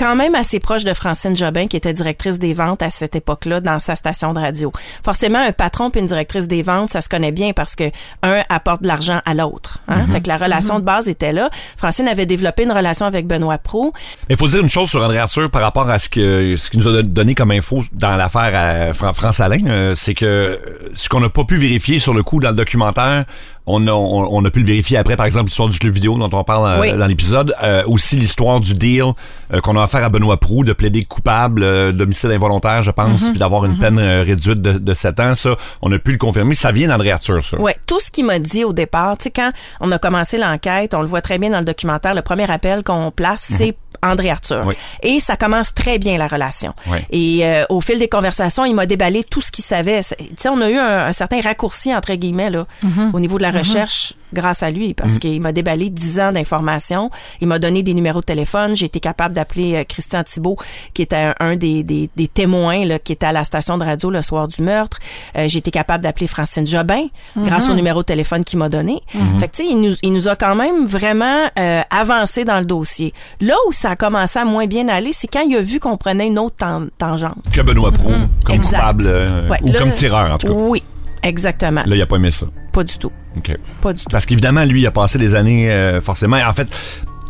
quand 0.02 0.16
même 0.16 0.34
assez 0.34 0.58
proche 0.58 0.82
de 0.82 0.92
Francine 0.94 1.36
Jobin, 1.36 1.68
qui 1.68 1.76
était 1.76 1.92
directrice 1.92 2.40
des 2.40 2.54
ventes 2.54 2.82
à 2.82 2.90
cette 2.90 3.14
époque-là 3.14 3.60
dans 3.60 3.78
sa 3.78 3.94
station 3.94 4.32
de 4.32 4.40
radio. 4.40 4.72
Forcément, 5.04 5.38
un 5.38 5.52
patron 5.52 5.90
puis 5.90 6.00
une 6.00 6.08
directrice 6.08 6.48
des 6.48 6.64
ventes, 6.64 6.90
ça 6.90 7.00
se 7.02 7.08
connaît 7.08 7.30
bien 7.30 7.52
parce 7.52 7.76
que 7.76 7.84
un 8.24 8.42
apporte 8.48 8.82
de 8.82 8.88
l'argent 8.88 9.20
à 9.24 9.32
l'autre. 9.32 9.78
Hein? 9.86 10.08
Fait 10.08 10.20
que 10.20 10.26
la 10.26 10.38
relation 10.38 10.80
de 10.80 10.84
base 10.84 11.08
était 11.08 11.32
là. 11.32 11.50
Francine 11.76 12.08
avait 12.08 12.26
développé 12.26 12.64
une 12.64 12.72
relation 12.72 13.06
avec 13.06 13.28
Benoît 13.28 13.58
Pro. 13.58 13.92
Mais 14.28 14.34
il 14.34 14.36
faut 14.36 14.48
dire 14.48 14.60
une 14.60 14.68
chose 14.68 14.90
sur 14.90 15.04
André 15.04 15.18
Arthur 15.18 15.48
par 15.52 15.62
rapport 15.62 15.88
à 15.88 16.00
ce 16.00 16.08
que 16.08 16.56
ce 16.56 16.68
qu'il 16.68 16.80
nous 16.80 16.88
a 16.88 17.02
donné 17.04 17.36
comme 17.36 17.52
info 17.52 17.84
dans 17.92 18.16
l'affaire 18.16 18.88
à 18.90 18.94
Fran- 18.94 19.14
France 19.14 19.38
Alain, 19.38 19.64
euh, 19.68 19.94
c'est 19.94 20.14
que 20.14 20.24
euh, 20.24 20.56
ce 20.94 21.08
qu'on 21.08 21.20
n'a 21.20 21.28
pas 21.28 21.44
pu 21.44 21.58
vérifier 21.58 22.00
sur 22.00 22.12
le 22.12 22.24
coup 22.24 22.40
dans 22.40 22.50
le 22.50 22.56
documentaire, 22.56 23.24
on 23.66 23.86
a, 23.86 23.92
on, 23.92 24.28
on 24.32 24.44
a 24.44 24.50
pu 24.50 24.60
le 24.60 24.66
vérifier 24.66 24.96
après, 24.96 25.16
par 25.16 25.26
exemple, 25.26 25.46
l'histoire 25.46 25.68
du 25.68 25.78
club 25.78 25.94
vidéo 25.94 26.18
dont 26.18 26.28
on 26.36 26.44
parle 26.44 26.66
euh, 26.66 26.80
Oui. 26.80 26.92
dans 26.96 27.06
l'épisode. 27.06 27.54
Euh, 27.62 27.82
aussi 27.86 28.16
l'histoire 28.16 28.60
du 28.60 28.74
deal 28.74 29.04
euh, 29.52 29.60
qu'on 29.60 29.76
a 29.76 29.84
offert 29.84 30.02
à 30.04 30.08
Benoît 30.08 30.38
Proux 30.38 30.64
de 30.64 30.72
plaider 30.72 31.04
coupable 31.04 31.62
euh, 31.62 31.92
d'homicide 31.92 32.30
involontaire, 32.30 32.82
je 32.82 32.90
pense, 32.90 33.28
puis 33.30 33.38
d'avoir 33.38 33.64
une 33.64 33.78
peine 33.78 33.98
euh, 33.98 34.22
réduite 34.22 34.60
de, 34.60 34.72
de 34.78 34.94
7 34.94 35.20
ans. 35.20 35.34
Ça, 35.34 35.56
on 35.80 35.92
a 35.92 35.98
pu 35.98 36.12
le 36.12 36.18
confirmer. 36.18 36.54
Ça 36.54 36.72
vient 36.72 36.88
d'André 36.88 37.12
Arthur, 37.12 37.42
ça. 37.42 37.60
Ouais, 37.60 37.76
tout 37.86 38.00
ce 38.00 38.10
qu'il 38.10 38.24
m'a 38.24 38.38
dit 38.38 38.64
au 38.64 38.72
départ, 38.72 39.16
tu 39.18 39.24
sais, 39.24 39.30
quand 39.30 39.52
on 39.80 39.92
a 39.92 39.98
commencé 39.98 40.38
l'enquête, 40.38 40.94
on 40.94 41.00
le 41.02 41.06
voit 41.08 41.20
très 41.22 41.38
bien 41.38 41.50
dans 41.50 41.58
le 41.60 41.64
documentaire, 41.64 42.14
le 42.14 42.22
premier 42.22 42.50
appel 42.50 42.82
qu'on 42.82 43.10
place, 43.10 43.46
c'est 43.56 43.76
André 44.02 44.30
Arthur. 44.30 44.64
Oui. 44.66 44.74
Et 45.02 45.20
ça 45.20 45.36
commence 45.36 45.74
très 45.74 45.98
bien 45.98 46.18
la 46.18 46.28
relation. 46.28 46.74
Oui. 46.86 46.98
Et 47.10 47.46
euh, 47.46 47.64
au 47.68 47.80
fil 47.80 47.98
des 47.98 48.08
conversations, 48.08 48.64
il 48.64 48.74
m'a 48.74 48.86
déballé 48.86 49.24
tout 49.24 49.40
ce 49.40 49.50
qu'il 49.52 49.64
savait. 49.64 50.00
Tu 50.02 50.24
sais, 50.36 50.48
on 50.48 50.60
a 50.60 50.70
eu 50.70 50.76
un, 50.76 51.06
un 51.06 51.12
certain 51.12 51.40
raccourci 51.40 51.94
entre 51.94 52.12
guillemets 52.14 52.50
là, 52.50 52.66
au 53.12 53.20
niveau 53.20 53.38
de 53.38 53.42
la 53.42 53.50
recherche 53.50 54.14
grâce 54.32 54.62
à 54.62 54.70
lui 54.70 54.94
parce 54.94 55.18
qu'il 55.18 55.40
m'a 55.40 55.52
déballé 55.52 55.90
10 55.90 56.20
ans 56.20 56.32
d'informations. 56.32 57.10
Il 57.40 57.48
m'a 57.48 57.58
donné 57.58 57.82
des 57.82 57.94
numéros 57.94 58.20
de 58.20 58.24
téléphone. 58.24 58.76
J'ai 58.76 58.86
été 58.86 59.00
capable 59.00 59.34
d'appeler 59.34 59.74
euh, 59.76 59.84
Christian 59.84 60.22
Thibault, 60.22 60.56
qui 60.94 61.02
était 61.02 61.16
un, 61.16 61.34
un 61.40 61.56
des, 61.56 61.82
des, 61.82 62.10
des 62.16 62.28
témoins 62.28 62.84
là, 62.84 62.98
qui 62.98 63.12
était 63.12 63.26
à 63.26 63.32
la 63.32 63.44
station 63.44 63.78
de 63.78 63.84
radio 63.84 64.10
le 64.10 64.22
soir 64.22 64.48
du 64.48 64.62
meurtre. 64.62 64.98
Euh, 65.36 65.48
J'ai 65.48 65.58
été 65.58 65.70
capable 65.70 66.02
d'appeler 66.04 66.26
Francine 66.26 66.66
Jobin 66.66 67.06
grâce 67.36 67.68
au 67.68 67.74
numéro 67.74 68.00
de 68.00 68.06
téléphone 68.06 68.44
qu'il 68.44 68.58
m'a 68.58 68.68
donné. 68.68 69.00
Fait 69.38 69.48
que 69.48 69.56
tu 69.56 69.64
sais, 69.64 69.70
il 69.70 69.80
nous, 69.80 69.94
il 70.02 70.12
nous 70.12 70.28
a 70.28 70.36
quand 70.36 70.54
même 70.54 70.86
vraiment 70.86 71.48
euh, 71.58 71.82
avancé 71.90 72.44
dans 72.44 72.58
le 72.58 72.64
dossier. 72.64 73.12
Là 73.40 73.54
où 73.68 73.72
ça 73.72 73.90
a 73.90 73.96
commencé 73.96 74.38
à 74.38 74.44
moins 74.44 74.66
bien 74.66 74.88
aller, 74.88 75.12
c'est 75.12 75.26
quand 75.28 75.42
il 75.42 75.56
a 75.56 75.60
vu 75.60 75.80
qu'on 75.80 75.96
prenait 75.96 76.26
une 76.26 76.38
autre 76.38 76.56
tan- 76.56 76.86
tangente. 76.98 77.44
Que 77.52 77.60
Benoît 77.60 77.92
Proux, 77.92 78.12
comme 78.44 78.54
Exact. 78.56 78.76
coupable 78.78 79.04
euh, 79.06 79.48
Ouais, 79.48 79.58
ou 79.62 79.72
là- 79.72 79.78
comme 79.78 79.92
tireur, 79.92 80.30
en 80.32 80.38
tout 80.38 80.46
cas. 80.48 80.52
Oui, 80.52 80.82
exactement. 81.22 81.82
Là, 81.86 81.96
il 81.96 82.02
a 82.02 82.06
pas 82.06 82.16
aimé 82.16 82.30
ça. 82.30 82.46
Pas 82.72 82.84
du 82.84 82.98
tout. 82.98 83.12
OK. 83.36 83.56
Pas 83.82 83.92
du 83.92 84.02
tout. 84.02 84.10
Parce 84.10 84.26
qu'évidemment, 84.26 84.64
lui, 84.64 84.80
il 84.82 84.86
a 84.86 84.90
passé 84.90 85.18
des 85.18 85.34
années, 85.34 85.70
euh, 85.70 86.00
forcément. 86.00 86.38
En 86.38 86.52
fait, 86.52 86.68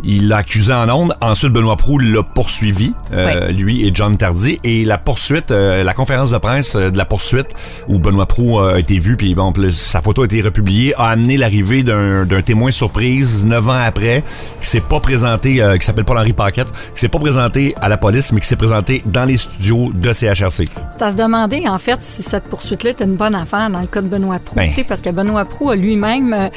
il 0.05 0.29
l'a 0.29 0.39
accusé 0.39 0.73
en 0.73 0.89
ondes. 0.89 1.17
Ensuite, 1.21 1.53
Benoît 1.53 1.77
Proux 1.77 1.99
l'a 1.99 2.23
poursuivi, 2.23 2.95
euh, 3.13 3.49
lui 3.49 3.87
et 3.87 3.91
John 3.95 4.17
Tardy. 4.17 4.59
Et 4.65 4.85
la 4.85 4.99
poursuite, 4.99 5.51
euh, 5.51 5.83
la 5.85 5.95
conférence 5.95 6.31
de 6.31 6.39
presse 6.39 6.75
euh, 6.77 6.91
de 6.91 6.99
la 6.99 7.05
poursuite, 7.05 7.49
où 7.89 7.99
Benoît 7.99 8.27
Proux 8.27 8.61
a 8.61 8.79
été 8.79 8.99
vu, 8.99 9.17
puis 9.17 9.35
bon, 9.35 9.53
sa 9.71 10.01
photo 10.01 10.23
a 10.23 10.25
été 10.25 10.41
republiée, 10.41 10.95
a 10.97 11.09
amené 11.09 11.37
l'arrivée 11.37 11.83
d'un 11.83 12.25
d'un 12.25 12.43
témoin 12.43 12.73
surprise, 12.73 13.45
neuf 13.45 13.69
ans 13.69 13.73
après, 13.85 14.23
qui 14.61 14.69
s'est 14.69 14.81
pas 14.81 15.01
présenté, 15.01 15.63
euh, 15.63 15.77
qui 15.77 15.87
s'appelle 15.87 16.05
Paul-Henri 16.05 16.33
Paquette, 16.33 16.73
qui 16.95 17.01
s'est 17.01 17.09
pas 17.09 17.19
présenté 17.19 17.75
à 17.81 17.89
la 17.89 17.97
police, 17.97 18.33
mais 18.33 18.41
qui 18.41 18.47
s'est 18.47 18.57
présenté 18.57 19.03
dans 19.07 19.25
les 19.25 19.37
studios 19.37 19.91
de 19.95 20.13
CHRC. 20.13 20.65
C'est 20.91 21.03
à 21.03 21.11
se 21.11 21.17
demander, 21.17 21.69
en 21.69 21.79
fait, 21.79 21.99
si 22.01 22.23
cette 22.23 22.45
poursuite-là 22.45 22.91
est 22.91 23.03
une 23.03 23.17
bonne 23.17 23.35
affaire 23.35 23.71
dans 23.71 23.81
le 23.81 23.87
cas 23.87 24.03
de 24.03 24.09
Benoît 24.09 24.39
Proux. 24.39 24.57
Ben. 24.57 24.71
Parce 24.89 25.01
que 25.01 25.11
Benoît 25.11 25.45
Proux 25.45 25.71
a 25.71 25.77
lui-même 25.77 26.51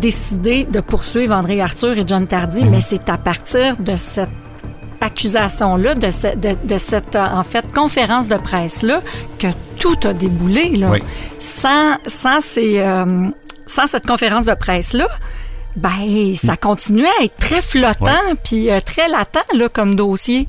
décidé 0.00 0.64
de 0.64 0.80
poursuivre 0.80 1.34
André 1.34 1.60
Arthur 1.60 1.98
et 1.98 2.04
John 2.06 2.26
Tardy, 2.26 2.53
Mhm. 2.62 2.70
mais 2.70 2.80
c'est 2.80 3.08
à 3.08 3.18
partir 3.18 3.76
de 3.78 3.96
cette 3.96 4.28
accusation-là, 5.00 5.94
de, 5.94 6.10
ce- 6.10 6.36
de, 6.36 6.56
de 6.64 6.78
cette, 6.78 7.16
euh, 7.16 7.24
en 7.24 7.42
fait, 7.42 7.64
conférence 7.72 8.28
de 8.28 8.36
presse-là, 8.36 9.00
que 9.38 9.48
tout 9.78 9.96
a 10.04 10.12
déboulé, 10.14 10.70
là. 10.76 10.90
Oui. 10.90 11.02
Sans, 11.38 11.96
sans, 12.06 12.40
ces, 12.40 12.78
euh, 12.78 13.28
sans 13.66 13.86
cette 13.86 14.06
conférence 14.06 14.46
de 14.46 14.54
presse-là, 14.54 15.08
ben, 15.76 16.34
ça 16.34 16.56
continuait 16.56 17.08
à 17.20 17.24
être 17.24 17.36
très 17.36 17.60
flottant, 17.60 18.12
puis 18.44 18.70
euh, 18.70 18.80
très 18.80 19.08
latent, 19.08 19.44
là, 19.54 19.68
comme 19.68 19.96
dossier. 19.96 20.46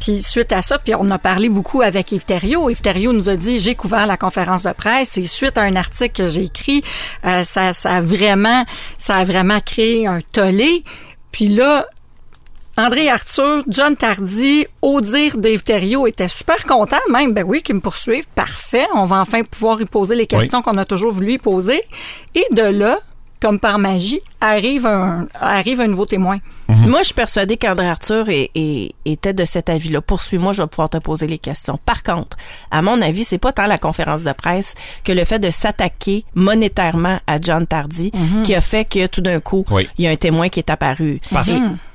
Puis 0.00 0.22
suite 0.22 0.52
à 0.52 0.62
ça, 0.62 0.78
puis 0.78 0.94
on 0.94 1.10
a 1.10 1.18
parlé 1.18 1.48
beaucoup 1.48 1.82
avec 1.82 2.12
Yves 2.12 2.24
Thériault. 2.24 2.70
Yves 2.70 2.80
Thériault 2.80 3.12
nous 3.12 3.28
a 3.28 3.34
dit, 3.36 3.58
j'ai 3.58 3.74
couvert 3.74 4.06
la 4.06 4.16
conférence 4.16 4.62
de 4.62 4.72
presse, 4.72 5.18
et 5.18 5.26
suite 5.26 5.58
à 5.58 5.62
un 5.62 5.74
article 5.76 6.22
que 6.22 6.28
j'ai 6.28 6.44
écrit, 6.44 6.82
euh, 7.26 7.42
ça, 7.42 7.72
ça 7.72 7.96
a 7.96 8.00
vraiment, 8.00 8.64
ça 8.98 9.16
a 9.16 9.24
vraiment 9.24 9.58
créé 9.60 10.06
un 10.06 10.20
tollé. 10.32 10.84
Puis 11.32 11.48
là, 11.48 11.86
André 12.78 13.08
Arthur, 13.08 13.64
John 13.66 13.96
Tardy, 13.96 14.66
au 14.82 15.00
dire 15.00 15.36
d'Yves 15.36 15.62
Thériault, 15.62 16.06
était 16.06 16.28
super 16.28 16.64
content 16.64 16.96
même. 17.10 17.32
Ben 17.32 17.44
oui, 17.44 17.60
qu'ils 17.60 17.74
me 17.74 17.80
poursuivent. 17.80 18.28
Parfait. 18.36 18.86
On 18.94 19.04
va 19.04 19.16
enfin 19.16 19.42
pouvoir 19.42 19.80
y 19.80 19.84
poser 19.84 20.14
les 20.14 20.26
questions 20.26 20.62
qu'on 20.62 20.78
a 20.78 20.84
toujours 20.84 21.12
voulu 21.12 21.32
y 21.32 21.38
poser. 21.38 21.82
Et 22.36 22.46
de 22.52 22.62
là, 22.62 23.00
comme 23.40 23.60
par 23.60 23.78
magie, 23.78 24.20
arrive 24.40 24.86
un, 24.86 25.26
arrive 25.40 25.80
un 25.80 25.86
nouveau 25.88 26.06
témoin. 26.06 26.38
Moi, 26.68 26.98
je 27.00 27.06
suis 27.06 27.14
persuadée 27.14 27.56
qu'André 27.56 27.88
Arthur 27.88 28.28
est- 28.28 28.50
est- 28.54 28.92
était 29.06 29.32
de 29.32 29.46
cet 29.46 29.70
avis-là. 29.70 30.02
Poursuis-moi, 30.02 30.52
je 30.52 30.60
vais 30.60 30.68
pouvoir 30.68 30.90
te 30.90 30.98
poser 30.98 31.26
les 31.26 31.38
questions. 31.38 31.78
Par 31.86 32.02
contre, 32.02 32.36
à 32.70 32.82
mon 32.82 33.00
avis, 33.00 33.24
c'est 33.24 33.38
pas 33.38 33.52
tant 33.52 33.66
la 33.66 33.78
conférence 33.78 34.22
de 34.22 34.32
presse 34.32 34.74
que 35.02 35.12
le 35.12 35.24
fait 35.24 35.38
de 35.38 35.48
s'attaquer 35.50 36.24
monétairement 36.34 37.18
à 37.26 37.38
John 37.40 37.66
Tardy 37.66 38.12
qui 38.44 38.54
a 38.54 38.60
fait 38.60 38.84
que 38.84 39.06
tout 39.06 39.22
d'un 39.22 39.40
coup, 39.40 39.64
Oui. 39.70 39.88
il 39.96 40.04
y 40.04 40.08
a 40.08 40.10
un 40.10 40.16
témoin 40.16 40.48
qui 40.50 40.60
est 40.60 40.68
apparu. 40.70 41.20
Parce- 41.30 41.52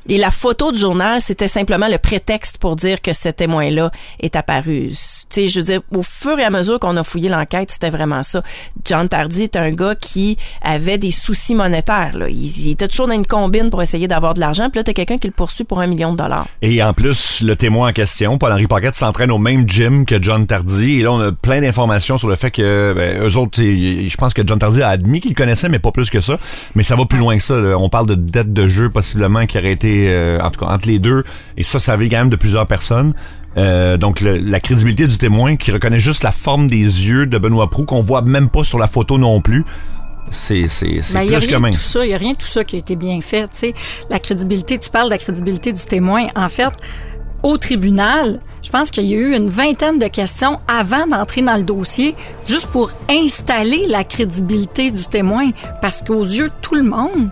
Et 0.09 0.17
la 0.17 0.31
photo 0.31 0.71
du 0.73 0.79
journal, 0.79 1.21
c'était 1.21 1.47
simplement 1.47 1.87
le 1.87 1.97
prétexte 1.97 2.57
pour 2.57 2.75
dire 2.75 3.01
que 3.01 3.13
ce 3.13 3.29
témoin-là 3.29 3.89
est 4.19 4.35
apparu. 4.35 4.91
Sais, 5.33 5.47
je 5.47 5.59
veux 5.59 5.65
dire, 5.65 5.81
au 5.95 6.03
fur 6.03 6.37
et 6.37 6.43
à 6.43 6.51
mesure 6.51 6.79
qu'on 6.79 6.95
a 6.95 7.03
fouillé 7.03 7.27
l'enquête, 7.27 7.71
c'était 7.71 7.89
vraiment 7.89 8.21
ça. 8.21 8.43
John 8.85 9.09
Tardy 9.09 9.43
est 9.43 9.55
un 9.55 9.71
gars 9.71 9.95
qui 9.95 10.37
avait 10.61 10.99
des 10.99 11.09
soucis 11.09 11.55
monétaires. 11.55 12.11
Là. 12.15 12.29
Il, 12.29 12.35
il 12.35 12.71
était 12.71 12.87
toujours 12.87 13.07
dans 13.07 13.15
une 13.15 13.25
combine 13.25 13.69
pour 13.71 13.81
essayer 13.81 14.07
d'avoir 14.07 14.35
de 14.35 14.39
l'argent. 14.39 14.69
Puis 14.69 14.79
là, 14.79 14.83
t'as 14.83 14.93
quelqu'un 14.93 15.17
qui 15.17 15.27
le 15.27 15.33
poursuit 15.33 15.63
pour 15.63 15.79
un 15.79 15.87
million 15.87 16.11
de 16.11 16.17
dollars. 16.17 16.45
Et 16.61 16.83
en 16.83 16.93
plus, 16.93 17.41
le 17.41 17.55
témoin 17.55 17.89
en 17.89 17.93
question, 17.93 18.37
Paul-Henri 18.37 18.67
Paquette, 18.67 18.95
s'entraîne 18.95 19.31
au 19.31 19.39
même 19.39 19.67
gym 19.67 20.05
que 20.05 20.21
John 20.21 20.45
Tardy. 20.45 20.99
Et 20.99 21.03
là, 21.03 21.11
on 21.11 21.19
a 21.19 21.31
plein 21.31 21.61
d'informations 21.61 22.17
sur 22.17 22.27
le 22.27 22.35
fait 22.35 22.51
que 22.51 22.93
ben, 22.95 23.27
eux 23.27 23.37
autres, 23.37 23.59
je 23.59 24.15
pense 24.17 24.33
que 24.33 24.43
John 24.45 24.59
Tardy 24.59 24.81
a 24.81 24.89
admis 24.89 25.21
qu'il 25.21 25.33
connaissait, 25.33 25.69
mais 25.69 25.79
pas 25.79 25.91
plus 25.91 26.09
que 26.09 26.21
ça. 26.21 26.37
Mais 26.75 26.83
ça 26.83 26.95
va 26.95 27.05
plus 27.05 27.19
loin 27.19 27.37
que 27.37 27.43
ça. 27.43 27.55
On 27.77 27.89
parle 27.89 28.07
de 28.07 28.15
dette 28.15 28.53
de 28.53 28.67
jeu 28.67 28.89
possiblement 28.89 29.45
qui 29.45 29.57
aurait 29.57 29.71
été, 29.71 30.09
euh, 30.09 30.39
en 30.41 30.51
tout 30.51 30.59
cas, 30.59 30.71
entre 30.71 30.87
les 30.87 30.99
deux. 30.99 31.23
Et 31.57 31.63
ça, 31.63 31.79
ça 31.79 31.93
avait 31.93 32.09
quand 32.09 32.17
même 32.17 32.29
de 32.29 32.35
plusieurs 32.35 32.67
personnes. 32.67 33.13
Euh, 33.57 33.97
donc 33.97 34.21
le- 34.21 34.37
la 34.37 34.59
crédibilité 34.59 35.05
du 35.07 35.17
témoin 35.17 35.55
qui 35.57 35.71
reconnaît 35.71 35.99
juste 35.99 36.23
la 36.23 36.31
forme 36.31 36.67
des 36.67 36.77
yeux 36.79 37.27
de 37.27 37.37
Benoît 37.37 37.69
Prou 37.69 37.85
qu'on 37.85 38.01
voit 38.01 38.21
même 38.23 38.49
pas 38.49 38.63
sur 38.63 38.79
la 38.79 38.87
photo 38.87 39.17
non 39.17 39.41
plus. 39.41 39.63
C'est 40.31 40.67
c'est 40.67 41.01
c'est 41.01 41.13
Ben, 41.13 41.27
plus 41.27 41.45
que 41.47 41.49
rien 41.49 41.49
de 41.49 41.55
tout 41.55 41.61
mince. 41.61 41.79
ça, 41.79 42.05
il 42.05 42.11
y 42.11 42.13
a 42.15 42.17
rien 42.17 42.31
de 42.31 42.37
tout 42.37 42.47
ça 42.47 42.63
qui 42.63 42.75
a 42.77 42.79
été 42.79 42.95
bien 42.95 43.21
fait. 43.21 43.43
Tu 43.43 43.49
sais, 43.57 43.73
la 44.09 44.17
crédibilité, 44.19 44.79
tu 44.79 44.89
parles 44.89 45.05
de 45.05 45.11
la 45.11 45.17
crédibilité 45.19 45.71
du 45.71 45.81
témoin. 45.83 46.25
En 46.35 46.49
fait, 46.49 46.71
au 47.43 47.57
tribunal, 47.57 48.39
je 48.63 48.69
pense 48.71 48.89
qu'il 48.89 49.03
y 49.05 49.13
a 49.13 49.17
eu 49.17 49.35
une 49.35 49.49
vingtaine 49.49 49.99
de 49.99 50.07
questions 50.07 50.59
avant 50.67 51.05
d'entrer 51.05 51.41
dans 51.43 51.57
le 51.57 51.63
dossier, 51.63 52.15
juste 52.47 52.67
pour 52.67 52.89
installer 53.09 53.85
la 53.87 54.03
crédibilité 54.03 54.89
du 54.89 55.03
témoin, 55.05 55.51
parce 55.81 56.01
qu'aux 56.01 56.23
yeux 56.23 56.47
de 56.47 56.53
tout 56.61 56.75
le 56.75 56.83
monde, 56.83 57.29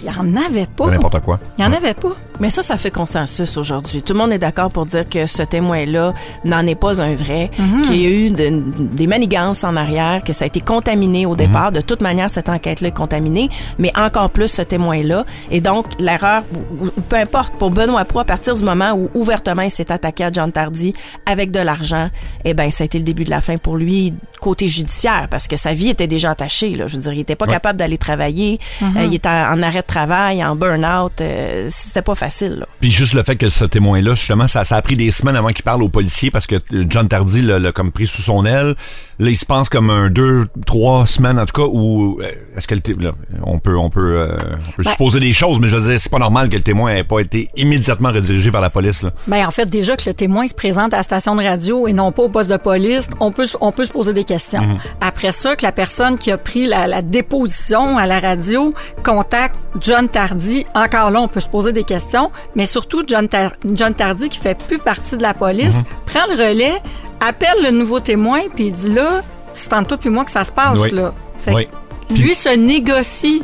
il 0.00 0.10
n'y 0.10 0.16
en 0.16 0.36
avait 0.42 0.66
pas. 0.66 0.90
N'importe 0.90 1.20
quoi. 1.20 1.38
Il 1.58 1.64
n'y 1.64 1.70
en 1.70 1.76
avait 1.76 1.94
pas. 1.94 2.12
Mais 2.40 2.50
ça, 2.50 2.62
ça 2.62 2.76
fait 2.76 2.90
consensus 2.90 3.56
aujourd'hui. 3.56 4.02
Tout 4.02 4.12
le 4.12 4.18
monde 4.18 4.32
est 4.32 4.38
d'accord 4.38 4.68
pour 4.70 4.86
dire 4.86 5.08
que 5.08 5.26
ce 5.26 5.42
témoin-là 5.42 6.14
n'en 6.44 6.66
est 6.66 6.74
pas 6.74 7.00
un 7.00 7.14
vrai, 7.14 7.50
qu'il 7.84 7.96
y 7.96 8.06
a 8.06 8.10
eu 8.10 8.30
de- 8.30 8.62
des 8.96 9.06
manigances 9.06 9.62
en 9.62 9.76
arrière, 9.76 10.24
que 10.24 10.32
ça 10.32 10.44
a 10.44 10.46
été 10.48 10.60
contaminé 10.60 11.26
au 11.26 11.36
départ. 11.36 11.70
De 11.70 11.80
toute 11.80 12.00
manière, 12.02 12.30
cette 12.30 12.48
enquête-là 12.48 12.88
est 12.88 12.96
contaminée, 12.96 13.50
mais 13.78 13.92
encore 13.96 14.30
plus 14.30 14.48
ce 14.48 14.62
témoin-là. 14.62 15.24
Et 15.52 15.60
donc, 15.60 15.86
l'erreur, 16.00 16.42
ou- 16.80 16.86
ou 16.86 16.90
peu 17.08 17.16
importe, 17.16 17.54
pour 17.56 17.70
Benoît 17.70 18.04
Pro, 18.04 18.18
à 18.20 18.24
partir 18.24 18.56
du 18.56 18.64
moment 18.64 18.92
où 18.94 19.08
ouvertement 19.14 19.62
il 19.62 19.70
s'est 19.70 19.92
attaqué 19.92 20.24
à 20.24 20.32
John 20.32 20.50
Tardy 20.50 20.92
avec 21.26 21.52
de 21.52 21.60
l'argent, 21.60 22.08
eh 22.44 22.52
ben, 22.54 22.68
ça 22.70 22.82
a 22.82 22.86
été 22.86 22.98
le 22.98 23.04
début 23.04 23.24
de 23.24 23.30
la 23.30 23.40
fin 23.40 23.58
pour 23.58 23.76
lui 23.76 24.12
côté 24.40 24.66
judiciaire, 24.66 25.28
parce 25.30 25.48
que 25.48 25.56
sa 25.56 25.72
vie 25.72 25.88
était 25.88 26.06
déjà 26.06 26.30
attachée. 26.32 26.74
Là. 26.74 26.86
Je 26.86 26.96
veux 26.96 27.02
dire, 27.02 27.12
il 27.14 27.20
était 27.20 27.36
pas 27.36 27.46
Ouais. 27.46 27.52
capable 27.52 27.78
d'aller 27.78 27.96
travailler, 27.96 28.58
Euh, 28.82 29.04
il 29.06 29.14
était 29.14 29.28
en, 29.28 29.58
en 29.58 29.62
arrêt 29.74 29.82
de 29.82 29.86
travail, 29.86 30.44
en 30.44 30.56
burn-out. 30.56 31.12
euh, 31.20 31.68
C'était 31.70 32.02
pas 32.02 32.14
facile. 32.14 32.56
Là. 32.60 32.66
Puis 32.80 32.90
juste 32.90 33.14
le 33.14 33.22
fait 33.22 33.36
que 33.36 33.48
ce 33.48 33.64
témoin-là, 33.64 34.14
justement, 34.14 34.46
ça, 34.46 34.64
ça 34.64 34.76
a 34.76 34.82
pris 34.82 34.96
des 34.96 35.10
semaines 35.10 35.36
avant 35.36 35.48
qu'il 35.48 35.64
parle 35.64 35.82
aux 35.82 35.88
policiers 35.88 36.30
parce 36.30 36.46
que 36.46 36.56
John 36.88 37.08
Tardy 37.08 37.42
l'a 37.42 37.72
comme 37.72 37.92
pris 37.92 38.06
sous 38.06 38.22
son 38.22 38.44
aile. 38.44 38.74
Là, 39.18 39.30
il 39.30 39.36
se 39.36 39.44
pense 39.46 39.68
comme 39.68 39.90
un 39.90 40.10
deux, 40.10 40.48
trois 40.66 41.06
semaines 41.06 41.38
en 41.38 41.46
tout 41.46 41.60
cas 41.62 41.68
où 41.70 42.18
euh, 42.20 42.30
est-ce 42.56 42.66
que 42.66 42.74
le 42.74 42.80
là, 43.00 43.12
on 43.44 43.58
peut 43.60 43.76
on 43.78 43.88
peut, 43.88 44.16
euh, 44.20 44.36
on 44.68 44.72
peut 44.72 44.82
Ben- 44.84 44.90
supposer 44.90 45.20
des 45.20 45.32
choses, 45.32 45.60
mais 45.60 45.68
je 45.68 45.76
veux 45.76 45.88
dire, 45.90 46.00
c'est 46.00 46.10
pas 46.10 46.18
normal 46.18 46.48
que 46.48 46.56
le 46.56 46.62
témoin 46.62 46.94
ait 46.94 47.04
pas 47.04 47.20
été 47.20 47.48
immédiatement 47.56 48.10
redirigé 48.10 48.50
vers 48.50 48.60
la 48.60 48.70
police. 48.70 49.02
Là. 49.02 49.12
Ben, 49.28 49.46
en 49.46 49.50
fait, 49.52 49.66
déjà 49.66 49.96
que 49.96 50.02
le 50.06 50.14
témoin 50.14 50.46
se 50.48 50.54
présente 50.54 50.92
à 50.94 50.98
la 50.98 51.02
station 51.04 51.36
de 51.36 51.42
radio 51.44 51.86
et 51.86 51.92
non 51.92 52.10
pas 52.12 52.24
au 52.24 52.28
poste 52.28 52.50
de 52.50 52.56
police, 52.56 53.08
on 53.20 53.30
peut, 53.32 53.46
on 53.60 53.70
peut 53.72 53.84
se 53.84 53.92
poser 53.92 54.12
des 54.12 54.24
questions. 54.24 54.62
Mhm. 54.62 54.78
Après 55.00 55.30
ça, 55.32 55.54
que 55.56 55.64
la 55.64 55.72
personne 55.72 56.18
qui 56.18 56.30
a 56.32 56.38
pris 56.38 56.66
la, 56.66 56.86
la 56.88 57.02
déposition 57.02 57.96
à 57.98 58.06
la 58.06 58.18
radio 58.20 58.72
contacte 59.04 59.56
John 59.80 60.08
Tardy, 60.08 60.64
encore 60.74 61.10
là, 61.10 61.20
on 61.20 61.28
peut 61.28 61.40
se 61.40 61.48
poser 61.48 61.72
des 61.72 61.84
questions, 61.84 62.30
mais 62.54 62.66
surtout 62.66 63.02
John, 63.06 63.28
Tar- 63.28 63.52
John 63.72 63.92
Tardy 63.94 64.28
qui 64.28 64.38
fait 64.38 64.56
plus 64.66 64.78
partie 64.78 65.16
de 65.16 65.22
la 65.22 65.34
police, 65.34 65.76
Mhm. 65.78 65.84
prend 66.06 66.26
le 66.28 66.34
relais, 66.48 66.80
appelle 67.20 67.62
le 67.62 67.70
nouveau 67.70 68.00
témoin, 68.00 68.42
puis 68.54 68.66
il 68.66 68.72
dit 68.72 68.90
là, 68.90 69.22
c'est 69.52 69.72
entre 69.72 69.88
toi 69.88 69.96
puis 69.98 70.10
moi 70.10 70.24
que 70.24 70.30
ça 70.30 70.44
se 70.44 70.52
passe, 70.52 70.78
Oui. 70.78 70.90
là. 70.90 71.12
Fait 71.38 71.54
Oui. 71.54 71.68
que 72.08 72.14
lui 72.14 72.34
se 72.34 72.50
négocie 72.50 73.42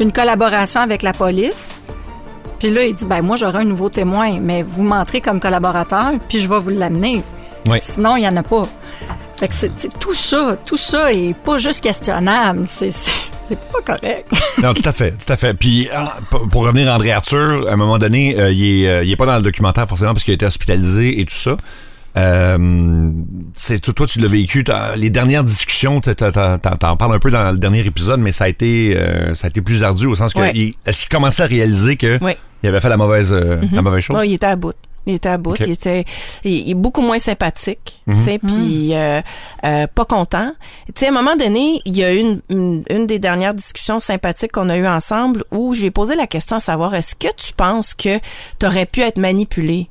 une 0.00 0.12
collaboration 0.12 0.80
avec 0.80 1.02
la 1.02 1.12
police. 1.12 1.80
Puis 2.58 2.70
là, 2.70 2.84
il 2.84 2.94
dit, 2.94 3.06
ben 3.06 3.22
moi, 3.22 3.36
j'aurai 3.36 3.58
un 3.60 3.64
nouveau 3.64 3.88
témoin, 3.88 4.40
mais 4.40 4.62
vous 4.64 4.82
m'entrez 4.82 5.20
comme 5.20 5.38
collaborateur, 5.40 6.12
puis 6.28 6.40
je 6.40 6.48
vais 6.48 6.58
vous 6.58 6.70
l'amener. 6.70 7.22
Oui. 7.68 7.78
Sinon, 7.80 8.16
il 8.16 8.22
n'y 8.22 8.28
en 8.28 8.36
a 8.36 8.42
pas. 8.42 8.64
Fait 9.36 9.46
que 9.46 9.54
c'est, 9.54 9.70
c'est- 9.76 9.96
tout 10.00 10.14
ça, 10.14 10.56
tout 10.64 10.76
ça 10.76 11.12
est 11.12 11.34
pas 11.34 11.58
juste 11.58 11.82
questionnable. 11.84 12.66
C'est, 12.68 12.92
c'est, 13.48 13.58
pas 13.72 13.82
correct. 13.96 14.30
Non, 14.62 14.74
tout 14.74 14.82
à 14.88 14.92
fait, 14.92 15.12
tout 15.12 15.32
à 15.32 15.36
fait. 15.36 15.54
Puis 15.54 15.88
ah, 15.92 16.14
pour 16.50 16.62
revenir 16.64 16.90
à 16.90 16.96
André 16.96 17.12
Arthur, 17.12 17.66
à 17.68 17.72
un 17.72 17.76
moment 17.76 17.98
donné, 17.98 18.38
euh, 18.38 18.50
il, 18.50 18.82
est, 18.84 18.88
euh, 18.88 19.04
il 19.04 19.10
est 19.12 19.16
pas 19.16 19.26
dans 19.26 19.36
le 19.36 19.42
documentaire 19.42 19.88
forcément 19.88 20.12
parce 20.12 20.24
qu'il 20.24 20.32
a 20.32 20.34
été 20.34 20.46
hospitalisé 20.46 21.20
et 21.20 21.24
tout 21.26 21.34
ça. 21.36 21.56
Euh, 22.16 23.12
c'est 23.54 23.78
toi, 23.80 24.06
tu 24.06 24.18
l'as 24.20 24.28
vécu. 24.28 24.64
Les 24.96 25.10
dernières 25.10 25.44
discussions, 25.44 26.00
t'en 26.00 26.96
parles 26.96 27.14
un 27.14 27.18
peu 27.18 27.30
dans 27.30 27.52
le 27.52 27.58
dernier 27.58 27.80
épisode, 27.86 28.18
mais 28.20 28.32
ça 28.32 28.44
a 28.44 28.48
été, 28.48 28.96
euh, 28.96 29.34
ça 29.34 29.46
a 29.46 29.50
été 29.50 29.60
plus 29.60 29.84
ardu 29.84 30.06
au 30.06 30.14
sens 30.14 30.32
que 30.34 30.40
Ouais. 30.40 30.52
il- 30.54 30.74
est-ce 30.86 31.00
qu'il 31.00 31.08
commençait 31.08 31.42
à 31.44 31.46
réaliser 31.46 31.96
que 31.96 32.18
il 32.62 32.68
avait 32.68 32.80
fait 32.80 32.88
la 32.88 32.96
mauvaise, 32.96 33.32
euh, 33.32 33.60
la 33.72 33.82
mauvaise 33.82 34.02
chose? 34.02 34.16
Ouais, 34.16 34.28
il 34.28 34.34
était 34.34 34.46
à 34.46 34.56
bout. 34.56 34.72
Il 35.08 35.14
était 35.14 35.28
à 35.30 35.38
bout. 35.38 35.56
Il 35.60 35.70
était 35.70 36.04
il, 36.44 36.52
il 36.52 36.70
est 36.70 36.74
beaucoup 36.74 37.00
moins 37.02 37.18
sympathique, 37.18 38.02
Mhm. 38.06 38.16
tu 38.18 38.22
sais, 38.24 38.38
puis 38.38 38.90
euh, 38.94 39.20
euh, 39.64 39.86
pas 39.86 40.04
content. 40.04 40.52
Tu 40.86 40.92
sais, 40.96 41.06
à 41.06 41.08
un 41.08 41.12
moment 41.12 41.34
donné, 41.36 41.80
il 41.84 41.96
y 41.96 42.04
a 42.04 42.12
eu 42.14 42.18
une, 42.18 42.40
une, 42.50 42.84
une 42.90 43.06
des 43.06 43.18
dernières 43.18 43.54
discussions 43.54 44.00
sympathiques 44.00 44.52
qu'on 44.52 44.68
a 44.68 44.76
eues 44.76 44.86
ensemble 44.86 45.44
où 45.50 45.74
je 45.74 45.80
lui 45.80 45.86
ai 45.86 45.90
posé 45.90 46.14
la 46.14 46.26
question 46.26 46.56
à 46.56 46.60
savoir 46.60 46.94
est-ce 46.94 47.14
que 47.14 47.28
tu 47.36 47.52
penses 47.54 47.94
que 47.94 48.18
tu 48.58 48.66
aurais 48.66 48.86
pu 48.86 49.00
être 49.00 49.18
manipulé 49.18 49.88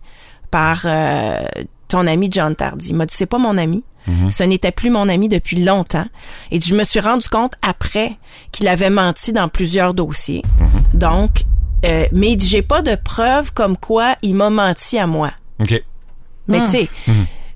par 0.52 0.82
euh, 0.86 1.40
ton 1.88 2.06
ami 2.08 2.30
John 2.32 2.56
Tardy? 2.56 2.90
Il 2.90 2.96
m'a 2.96 3.06
dit 3.06 3.14
c'est 3.18 3.26
pas 3.26 3.40
mon 3.40 3.58
ami. 3.58 3.84
Ce 4.30 4.42
n'était 4.44 4.72
plus 4.72 4.90
mon 4.90 5.10
ami 5.10 5.28
depuis 5.28 5.62
longtemps. 5.66 6.06
Et 6.50 6.62
je 6.62 6.74
me 6.74 6.86
suis 6.86 7.02
rendu 7.02 7.28
compte 7.28 7.56
après 7.62 8.14
qu'il 8.54 8.70
avait 8.70 8.90
menti 8.90 9.34
dans 9.34 9.50
plusieurs 9.50 9.94
dossiers. 9.94 10.44
Donc, 10.94 11.42
euh, 11.86 12.06
mais 12.12 12.32
il 12.32 12.38
dit, 12.38 12.48
j'ai 12.48 12.62
pas 12.62 12.82
de 12.82 12.96
preuves 12.96 13.54
comme 13.54 13.78
quoi 13.78 14.16
il 14.22 14.36
m'a 14.36 14.50
menti 14.50 14.98
à 14.98 15.08
moi. 15.08 15.32
OK. 15.60 15.84
Mais 16.48 16.60
tu 16.62 16.68
sais, 16.68 16.90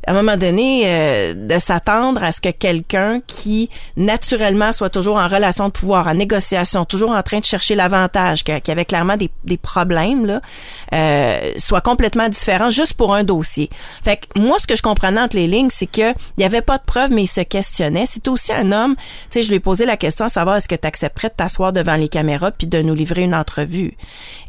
à 0.08 0.12
un 0.12 0.14
moment 0.14 0.38
donné, 0.38 0.84
euh, 0.86 1.34
de 1.36 1.60
s'attendre 1.60 2.24
à 2.24 2.32
ce 2.32 2.42
que 2.42 2.50
quelqu'un 2.50 3.20
qui 3.26 3.70
naturellement 3.98 4.74
soit 4.74 4.90
toujours 4.90 5.18
en 5.18 5.28
relation 5.28 5.68
de 5.68 5.72
pouvoir, 5.72 6.08
en 6.08 6.14
négociation, 6.14 6.86
toujours 6.86 7.12
en 7.12 7.22
train 7.22 7.40
de 7.40 7.46
chercher 7.46 7.76
l'avantage, 7.76 8.44
qui, 8.44 8.72
avait 8.72 8.86
clairement 8.86 9.18
des, 9.18 9.30
des 9.44 9.58
problèmes, 9.58 10.26
là, 10.26 10.42
euh, 10.94 11.52
soit 11.58 11.82
complètement 11.82 12.30
différent 12.30 12.70
juste 12.70 12.94
pour 12.94 13.14
un 13.14 13.24
dossier. 13.24 13.70
Fait 14.04 14.18
que 14.18 14.40
moi, 14.40 14.58
ce 14.60 14.68
que 14.68 14.76
je 14.76 14.82
comprenais 14.82 15.22
entre 15.22 15.36
les 15.36 15.48
lignes, 15.48 15.70
c'est 15.72 15.86
que 15.86 16.12
il 16.38 16.42
y 16.42 16.44
avait 16.44 16.62
pas 16.62 16.78
de 16.78 16.84
preuves, 16.84 17.12
mais 17.12 17.24
il 17.24 17.28
se 17.28 17.42
questionnait. 17.42 18.06
C'est 18.08 18.28
aussi 18.28 18.54
un 18.54 18.72
homme, 18.72 18.96
tu 18.96 19.04
sais, 19.30 19.44
je 19.44 19.50
lui 19.50 19.56
ai 19.56 19.60
posé 19.60 19.86
la 19.86 19.98
question 19.98 20.26
à 20.26 20.30
savoir 20.30 20.56
est-ce 20.56 20.68
que 20.68 20.76
tu 20.76 20.88
accepterais 20.88 21.30
de 21.30 21.36
t'asseoir 21.36 21.74
devant 21.74 21.96
les 21.96 22.10
caméras 22.10 22.52
puis 22.52 22.68
de 22.68 22.82
nous 22.82 22.96
livrer 22.96 23.24
une 23.24 23.36
entrevue? 23.36 23.96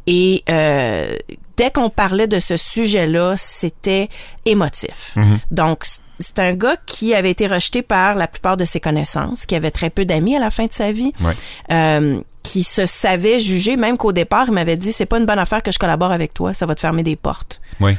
Et 0.06 0.42
euh, 0.50 1.14
dès 1.56 1.71
qu'on 1.71 1.90
parlait 1.90 2.26
de 2.26 2.40
ce 2.40 2.56
sujet-là, 2.56 3.35
c'était 3.37 4.09
émotif. 4.47 5.16
Donc, 5.50 5.85
c- 5.85 5.99
c'est 6.21 6.38
un 6.38 6.54
gars 6.54 6.76
qui 6.87 7.14
avait 7.14 7.30
été 7.30 7.47
rejeté 7.49 7.82
par 7.82 8.14
la 8.14 8.28
plupart 8.28 8.56
de 8.56 8.64
ses 8.64 8.78
connaissances, 8.80 9.44
qui 9.47 9.56
avait 9.56 9.71
très 9.73 9.90
peu 9.90 10.04
d'amis 10.04 10.37
à 10.37 10.40
la 10.40 10.50
fin 10.50 10.66
de 10.66 10.73
sa 10.73 10.92
vie, 10.92 11.12
Ouais. 11.21 11.35
euh, 11.73 12.21
qui 12.44 12.62
se 12.62 12.87
savait 12.87 13.40
jugé, 13.40 13.76
même 13.76 13.97
qu'au 13.97 14.12
départ, 14.12 14.44
il 14.49 14.54
m'avait 14.54 14.76
dit, 14.76 14.92
c'est 14.92 15.06
pas 15.06 15.18
une 15.18 15.26
bonne 15.26 15.38
affaire 15.38 15.62
que 15.62 15.73
je 15.73 15.78
collabore 15.78 16.12
avec 16.12 16.32
toi, 16.35 16.54
ça 16.54 16.66
va 16.66 16.75
te 16.75 16.80
fermer 16.80 17.02
des 17.02 17.16
portes. 17.16 17.61
Oui. 17.80 17.97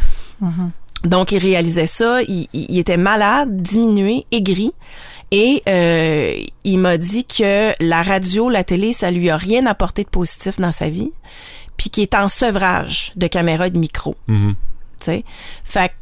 Donc, 1.04 1.34
il 1.34 1.40
réalisait 1.40 1.88
ça, 1.88 2.22
il, 2.24 2.48
il 2.54 2.78
était 2.80 2.96
malade, 2.98 3.62
diminué, 3.62 4.26
aigri. 4.32 4.72
Et 5.32 5.64
euh, 5.68 6.36
il 6.64 6.78
m'a 6.78 6.98
dit 6.98 7.26
que 7.26 7.74
la 7.84 8.04
radio, 8.04 8.50
la 8.50 8.64
télé, 8.64 8.94
ça 8.94 9.12
lui 9.12 9.30
a 9.30 9.36
rien 9.36 9.66
apporté 9.66 10.04
de 10.04 10.10
positif 10.10 10.60
dans 10.60 10.72
sa 10.72 10.88
vie, 10.90 11.12
puis 11.78 11.90
qu'il 11.90 12.04
est 12.04 12.16
en 12.16 12.30
sevrage 12.30 13.12
de 13.16 13.28
caméra 13.28 13.68
et 13.68 13.72
de 13.72 13.78
micro. 13.80 14.16
Mhm. 14.28 14.56
Tu 15.00 15.06
sais, 15.06 15.24
fait 15.64 15.90
que 15.90 15.94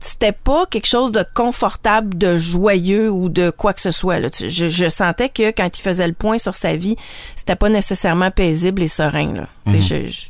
c'était 0.00 0.32
pas 0.32 0.66
quelque 0.66 0.86
chose 0.86 1.12
de 1.12 1.24
confortable, 1.34 2.18
de 2.18 2.36
joyeux 2.36 3.10
ou 3.10 3.30
de 3.30 3.48
quoi 3.50 3.72
que 3.72 3.80
ce 3.80 3.90
soit. 3.90 4.18
Là. 4.18 4.28
Je, 4.38 4.68
je 4.68 4.88
sentais 4.90 5.30
que 5.30 5.50
quand 5.50 5.78
il 5.78 5.80
faisait 5.82 6.06
le 6.06 6.12
point 6.12 6.36
sur 6.38 6.54
sa 6.54 6.76
vie, 6.76 6.96
c'était 7.36 7.56
pas 7.56 7.70
nécessairement 7.70 8.30
paisible 8.30 8.82
et 8.82 8.88
serein. 8.88 9.32
Là. 9.32 9.48
Je- 9.66 10.04
je- 10.04 10.26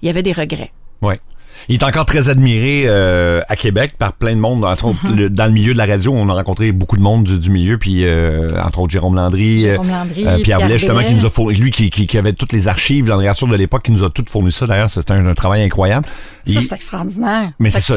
il 0.00 0.06
y 0.06 0.08
avait 0.08 0.22
des 0.22 0.32
regrets. 0.32 0.72
Ouais. 1.02 1.20
Il 1.68 1.74
est 1.74 1.82
encore 1.82 2.06
très 2.06 2.28
admiré 2.28 2.84
euh, 2.86 3.40
à 3.48 3.56
Québec 3.56 3.94
par 3.98 4.12
plein 4.12 4.34
de 4.34 4.40
monde. 4.40 4.64
Entre 4.64 4.86
autres, 4.86 4.98
Mhm. 5.04 5.16
le- 5.16 5.30
dans 5.30 5.46
le 5.46 5.52
milieu 5.52 5.72
de 5.72 5.78
la 5.78 5.86
radio, 5.86 6.12
on 6.14 6.28
a 6.28 6.34
rencontré 6.34 6.72
beaucoup 6.72 6.96
de 6.96 7.02
monde 7.02 7.24
du, 7.24 7.38
du 7.38 7.50
milieu, 7.50 7.78
puis 7.78 8.04
euh, 8.04 8.50
entre 8.64 8.80
autres 8.80 8.92
Jérôme 8.92 9.14
Landry, 9.16 9.60
Jérôme 9.60 9.88
euh, 9.88 9.92
Landry, 9.92 10.26
euh, 10.26 10.36
Pierre 10.38 10.58
Pierre 10.58 10.68
Blais, 10.68 10.78
justement, 10.78 11.00
qui 11.02 11.14
nous 11.14 11.26
a 11.26 11.30
fourni, 11.30 11.56
lui 11.56 11.70
qui, 11.70 11.90
qui, 11.90 12.06
qui 12.06 12.18
avait 12.18 12.32
toutes 12.32 12.52
les 12.52 12.68
archives, 12.68 13.08
l'André 13.08 13.28
Arthur 13.28 13.48
de 13.48 13.56
l'époque, 13.56 13.82
qui 13.84 13.92
nous 13.92 14.04
a 14.04 14.10
tout 14.10 14.24
fourni 14.28 14.52
ça. 14.52 14.66
D'ailleurs, 14.66 14.90
c'était 14.90 15.12
un, 15.12 15.26
un 15.26 15.34
travail 15.34 15.62
incroyable. 15.62 16.06
Ça, 16.46 16.60
c'est 16.60 16.74
extraordinaire. 16.74 17.52
Mais 17.58 17.70
c'est 17.70 17.80
ça. 17.80 17.94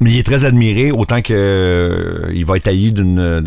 mais 0.00 0.10
il 0.12 0.18
est 0.18 0.22
très 0.26 0.44
admiré, 0.44 0.92
autant 0.92 1.22
que 1.22 1.32
euh, 1.34 2.30
il 2.34 2.44
va 2.44 2.56
être 2.56 2.68
haï 2.68 2.92
d'une 2.92 3.40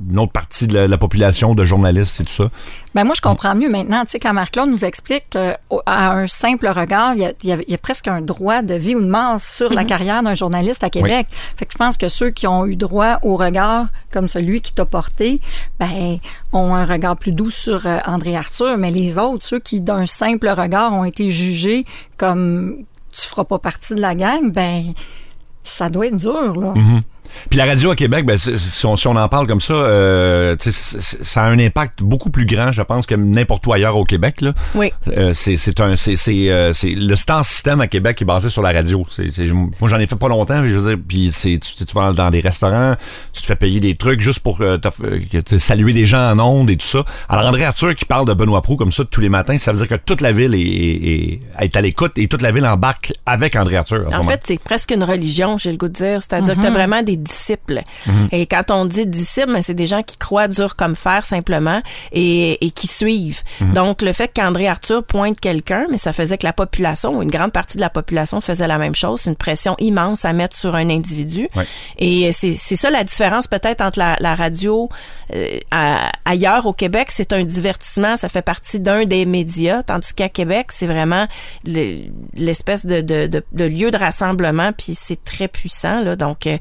d'une 0.00 0.18
autre 0.18 0.32
partie 0.32 0.66
de 0.66 0.74
la, 0.74 0.86
de 0.86 0.90
la 0.90 0.98
population 0.98 1.54
de 1.54 1.64
journalistes 1.64 2.20
et 2.20 2.24
tout 2.24 2.32
ça. 2.32 2.50
Ben 2.94 3.04
moi, 3.04 3.12
je 3.14 3.20
comprends 3.20 3.54
mieux 3.54 3.68
maintenant. 3.68 4.02
Tu 4.04 4.12
sais, 4.12 4.18
quand 4.18 4.32
Marc-Claude 4.32 4.68
nous 4.70 4.84
explique 4.84 5.24
qu'à 5.30 5.58
un 5.86 6.26
simple 6.26 6.68
regard, 6.68 7.12
il 7.14 7.20
y, 7.20 7.24
a, 7.26 7.32
il 7.42 7.48
y 7.48 7.52
a- 7.52 7.58
il 7.62 7.70
y 7.70 7.74
a 7.74 7.78
presque 7.78 8.08
un 8.08 8.20
droit 8.20 8.62
de 8.62 8.74
vie 8.74 8.94
ou 8.96 9.00
de 9.02 9.06
mort 9.08 9.40
sur 9.40 9.72
la 9.72 9.84
carrière 9.84 10.22
d'un 10.22 10.34
journaliste 10.34 10.82
à 10.82 10.90
Québec. 10.90 11.26
Fait 11.56 11.66
que 11.66 11.72
je 11.72 11.78
pense 11.78 11.96
que 11.96 12.08
ceux 12.08 12.30
qui 12.30 12.46
ont 12.46 12.66
eu 12.66 12.76
droit 12.76 13.18
au 13.22 13.36
regard 13.36 13.86
comme 14.10 14.26
celui 14.26 14.60
qui 14.60 14.72
t'a 14.72 14.84
porté, 14.86 15.40
ben, 15.78 16.16
ont 16.52 16.74
un 16.74 16.84
regard 16.84 17.16
plus 17.16 17.32
doux 17.32 17.50
sur 17.50 17.86
euh, 17.86 17.98
André 18.06 18.34
Arthur. 18.36 18.76
Mais 18.78 18.90
les 18.90 19.18
autres, 19.18 19.44
ceux 19.46 19.60
qui 19.60 19.80
d'un 19.80 20.06
simple 20.06 20.48
regard 20.48 20.92
ont 20.94 21.04
été 21.04 21.28
jugés 21.30 21.84
comme 22.16 22.78
tu 23.12 23.20
feras 23.28 23.44
pas 23.44 23.58
partie 23.58 23.94
de 23.94 24.00
la 24.00 24.14
gang, 24.14 24.50
ben, 24.52 24.94
ça 25.62 25.90
doit 25.90 26.06
être 26.06 26.16
dur, 26.16 26.58
là. 26.58 26.72
Mhm. 26.74 27.00
Puis 27.48 27.58
la 27.58 27.64
radio 27.66 27.90
à 27.90 27.96
Québec, 27.96 28.24
ben, 28.26 28.36
si, 28.38 28.86
on, 28.86 28.96
si 28.96 29.06
on 29.06 29.16
en 29.16 29.28
parle 29.28 29.46
comme 29.46 29.60
ça, 29.60 29.72
euh, 29.74 30.56
ça 30.58 31.42
a 31.44 31.48
un 31.50 31.58
impact 31.58 32.02
beaucoup 32.02 32.30
plus 32.30 32.46
grand, 32.46 32.72
je 32.72 32.82
pense, 32.82 33.06
que 33.06 33.14
n'importe 33.14 33.66
où 33.66 33.72
ailleurs 33.72 33.96
au 33.96 34.04
Québec. 34.04 34.40
Là. 34.40 34.52
Oui. 34.74 34.92
Euh, 35.08 35.32
c'est 35.34 35.56
c'est 35.56 35.80
un 35.80 35.96
c'est 35.96 36.16
c'est 36.16 36.50
euh, 36.50 36.72
c'est 36.72 36.90
le 36.90 37.16
star 37.16 37.44
système 37.44 37.80
à 37.80 37.86
Québec 37.86 38.20
est 38.22 38.24
basé 38.24 38.48
sur 38.50 38.62
la 38.62 38.72
radio. 38.72 39.02
C'est 39.10 39.30
c'est- 39.30 39.50
moi 39.52 39.88
j'en 39.90 39.98
ai 39.98 40.06
fait 40.06 40.16
pas 40.16 40.28
longtemps, 40.28 40.60
mais 40.62 40.68
je 40.68 40.76
veux 40.78 40.88
dire, 40.90 40.98
puis 41.06 41.30
c'est 41.32 41.58
tu, 41.58 41.84
tu 41.84 41.94
vas 41.94 42.12
dans 42.12 42.30
des 42.30 42.40
restaurants, 42.40 42.94
tu 43.32 43.40
te 43.42 43.46
fais 43.46 43.56
payer 43.56 43.80
des 43.80 43.94
trucs 43.96 44.20
juste 44.20 44.40
pour 44.40 44.60
euh, 44.60 44.78
euh, 45.04 45.40
saluer 45.58 45.92
des 45.92 46.06
gens 46.06 46.30
en 46.32 46.38
ondes 46.38 46.70
et 46.70 46.76
tout 46.76 46.86
ça. 46.86 47.04
Alors 47.28 47.46
André 47.46 47.64
Arthur 47.64 47.94
qui 47.94 48.04
parle 48.04 48.26
de 48.26 48.34
Benoît 48.34 48.62
Proux 48.62 48.76
comme 48.76 48.92
ça 48.92 49.04
tous 49.04 49.20
les 49.20 49.28
matins, 49.28 49.56
ça 49.58 49.72
veut 49.72 49.78
dire 49.78 49.88
que 49.88 49.94
toute 50.02 50.20
la 50.20 50.32
ville 50.32 50.54
est, 50.54 50.60
est, 50.60 51.04
est- 51.04 51.40
est 51.64 51.76
à 51.76 51.80
l'écoute 51.80 52.12
et 52.16 52.28
toute 52.28 52.42
la 52.42 52.52
ville 52.52 52.66
embarque 52.66 53.12
avec 53.26 53.56
André 53.56 53.76
Arthur. 53.76 54.04
En 54.14 54.22
fait, 54.22 54.40
c'est 54.44 54.60
presque 54.60 54.90
une 54.92 55.04
religion, 55.04 55.58
j'ai 55.58 55.70
le 55.72 55.76
goût 55.78 55.88
de 55.88 55.92
dire. 55.94 56.20
C'est-à-dire 56.22 56.54
que 56.56 56.60
tu 56.60 56.66
as 56.66 56.70
vraiment 56.70 57.02
des 57.02 57.16
disciples. 57.20 57.82
Et 58.32 58.46
quand 58.46 58.70
on 58.70 58.84
dit 58.84 59.06
disciples, 59.06 59.52
ben, 59.52 59.62
c'est 59.62 59.74
des 59.74 59.86
gens 59.86 60.02
qui 60.02 60.16
croient 60.16 60.48
dur 60.48 60.76
comme 60.76 60.96
fer 60.96 61.24
simplement 61.24 61.80
et, 62.12 62.64
et 62.64 62.70
qui 62.70 62.86
suivent. 62.86 63.42
Donc, 63.74 64.02
le 64.02 64.12
fait 64.12 64.28
qu'André 64.34 64.68
Arthur 64.68 65.04
pointe 65.04 65.38
quelqu'un, 65.38 65.86
mais 65.90 65.98
ça 65.98 66.12
faisait 66.12 66.38
que 66.38 66.46
la 66.46 66.52
population, 66.52 67.16
ou 67.16 67.22
une 67.22 67.30
grande 67.30 67.52
partie 67.52 67.76
de 67.76 67.80
la 67.82 67.90
population 67.90 68.40
faisait 68.40 68.66
la 68.68 68.78
même 68.78 68.94
chose. 68.94 69.20
C'est 69.22 69.30
une 69.30 69.36
pression 69.36 69.74
immense 69.78 70.24
à 70.24 70.32
mettre 70.32 70.56
sur 70.56 70.74
un 70.74 70.88
individu. 70.90 71.48
Ouais. 71.54 71.66
Et 71.98 72.32
c'est 72.32 72.54
ça 72.56 72.90
la 72.90 73.04
différence 73.04 73.46
peut-être 73.46 73.80
entre 73.80 73.98
la, 73.98 74.16
la 74.20 74.34
radio 74.34 74.88
euh, 75.34 75.58
à- 75.70 76.10
ailleurs 76.24 76.66
au 76.66 76.72
Québec, 76.72 77.08
c'est 77.10 77.32
un 77.32 77.44
divertissement, 77.44 78.16
ça 78.16 78.28
fait 78.28 78.42
partie 78.42 78.80
d'un 78.80 79.04
des 79.04 79.26
médias, 79.26 79.82
tandis 79.82 80.12
qu'à 80.14 80.28
Québec, 80.28 80.68
c'est 80.70 80.86
vraiment 80.86 81.26
le- 81.64 82.04
l'espèce 82.34 82.86
de, 82.86 83.00
de, 83.00 83.26
de, 83.26 83.44
de 83.52 83.64
lieu 83.64 83.90
de 83.90 83.96
rassemblement, 83.96 84.72
puis 84.72 84.94
c'est 84.94 85.22
très 85.22 85.48
puissant 85.48 86.00
là, 86.02 86.16
donc 86.16 86.46
euh, 86.46 86.56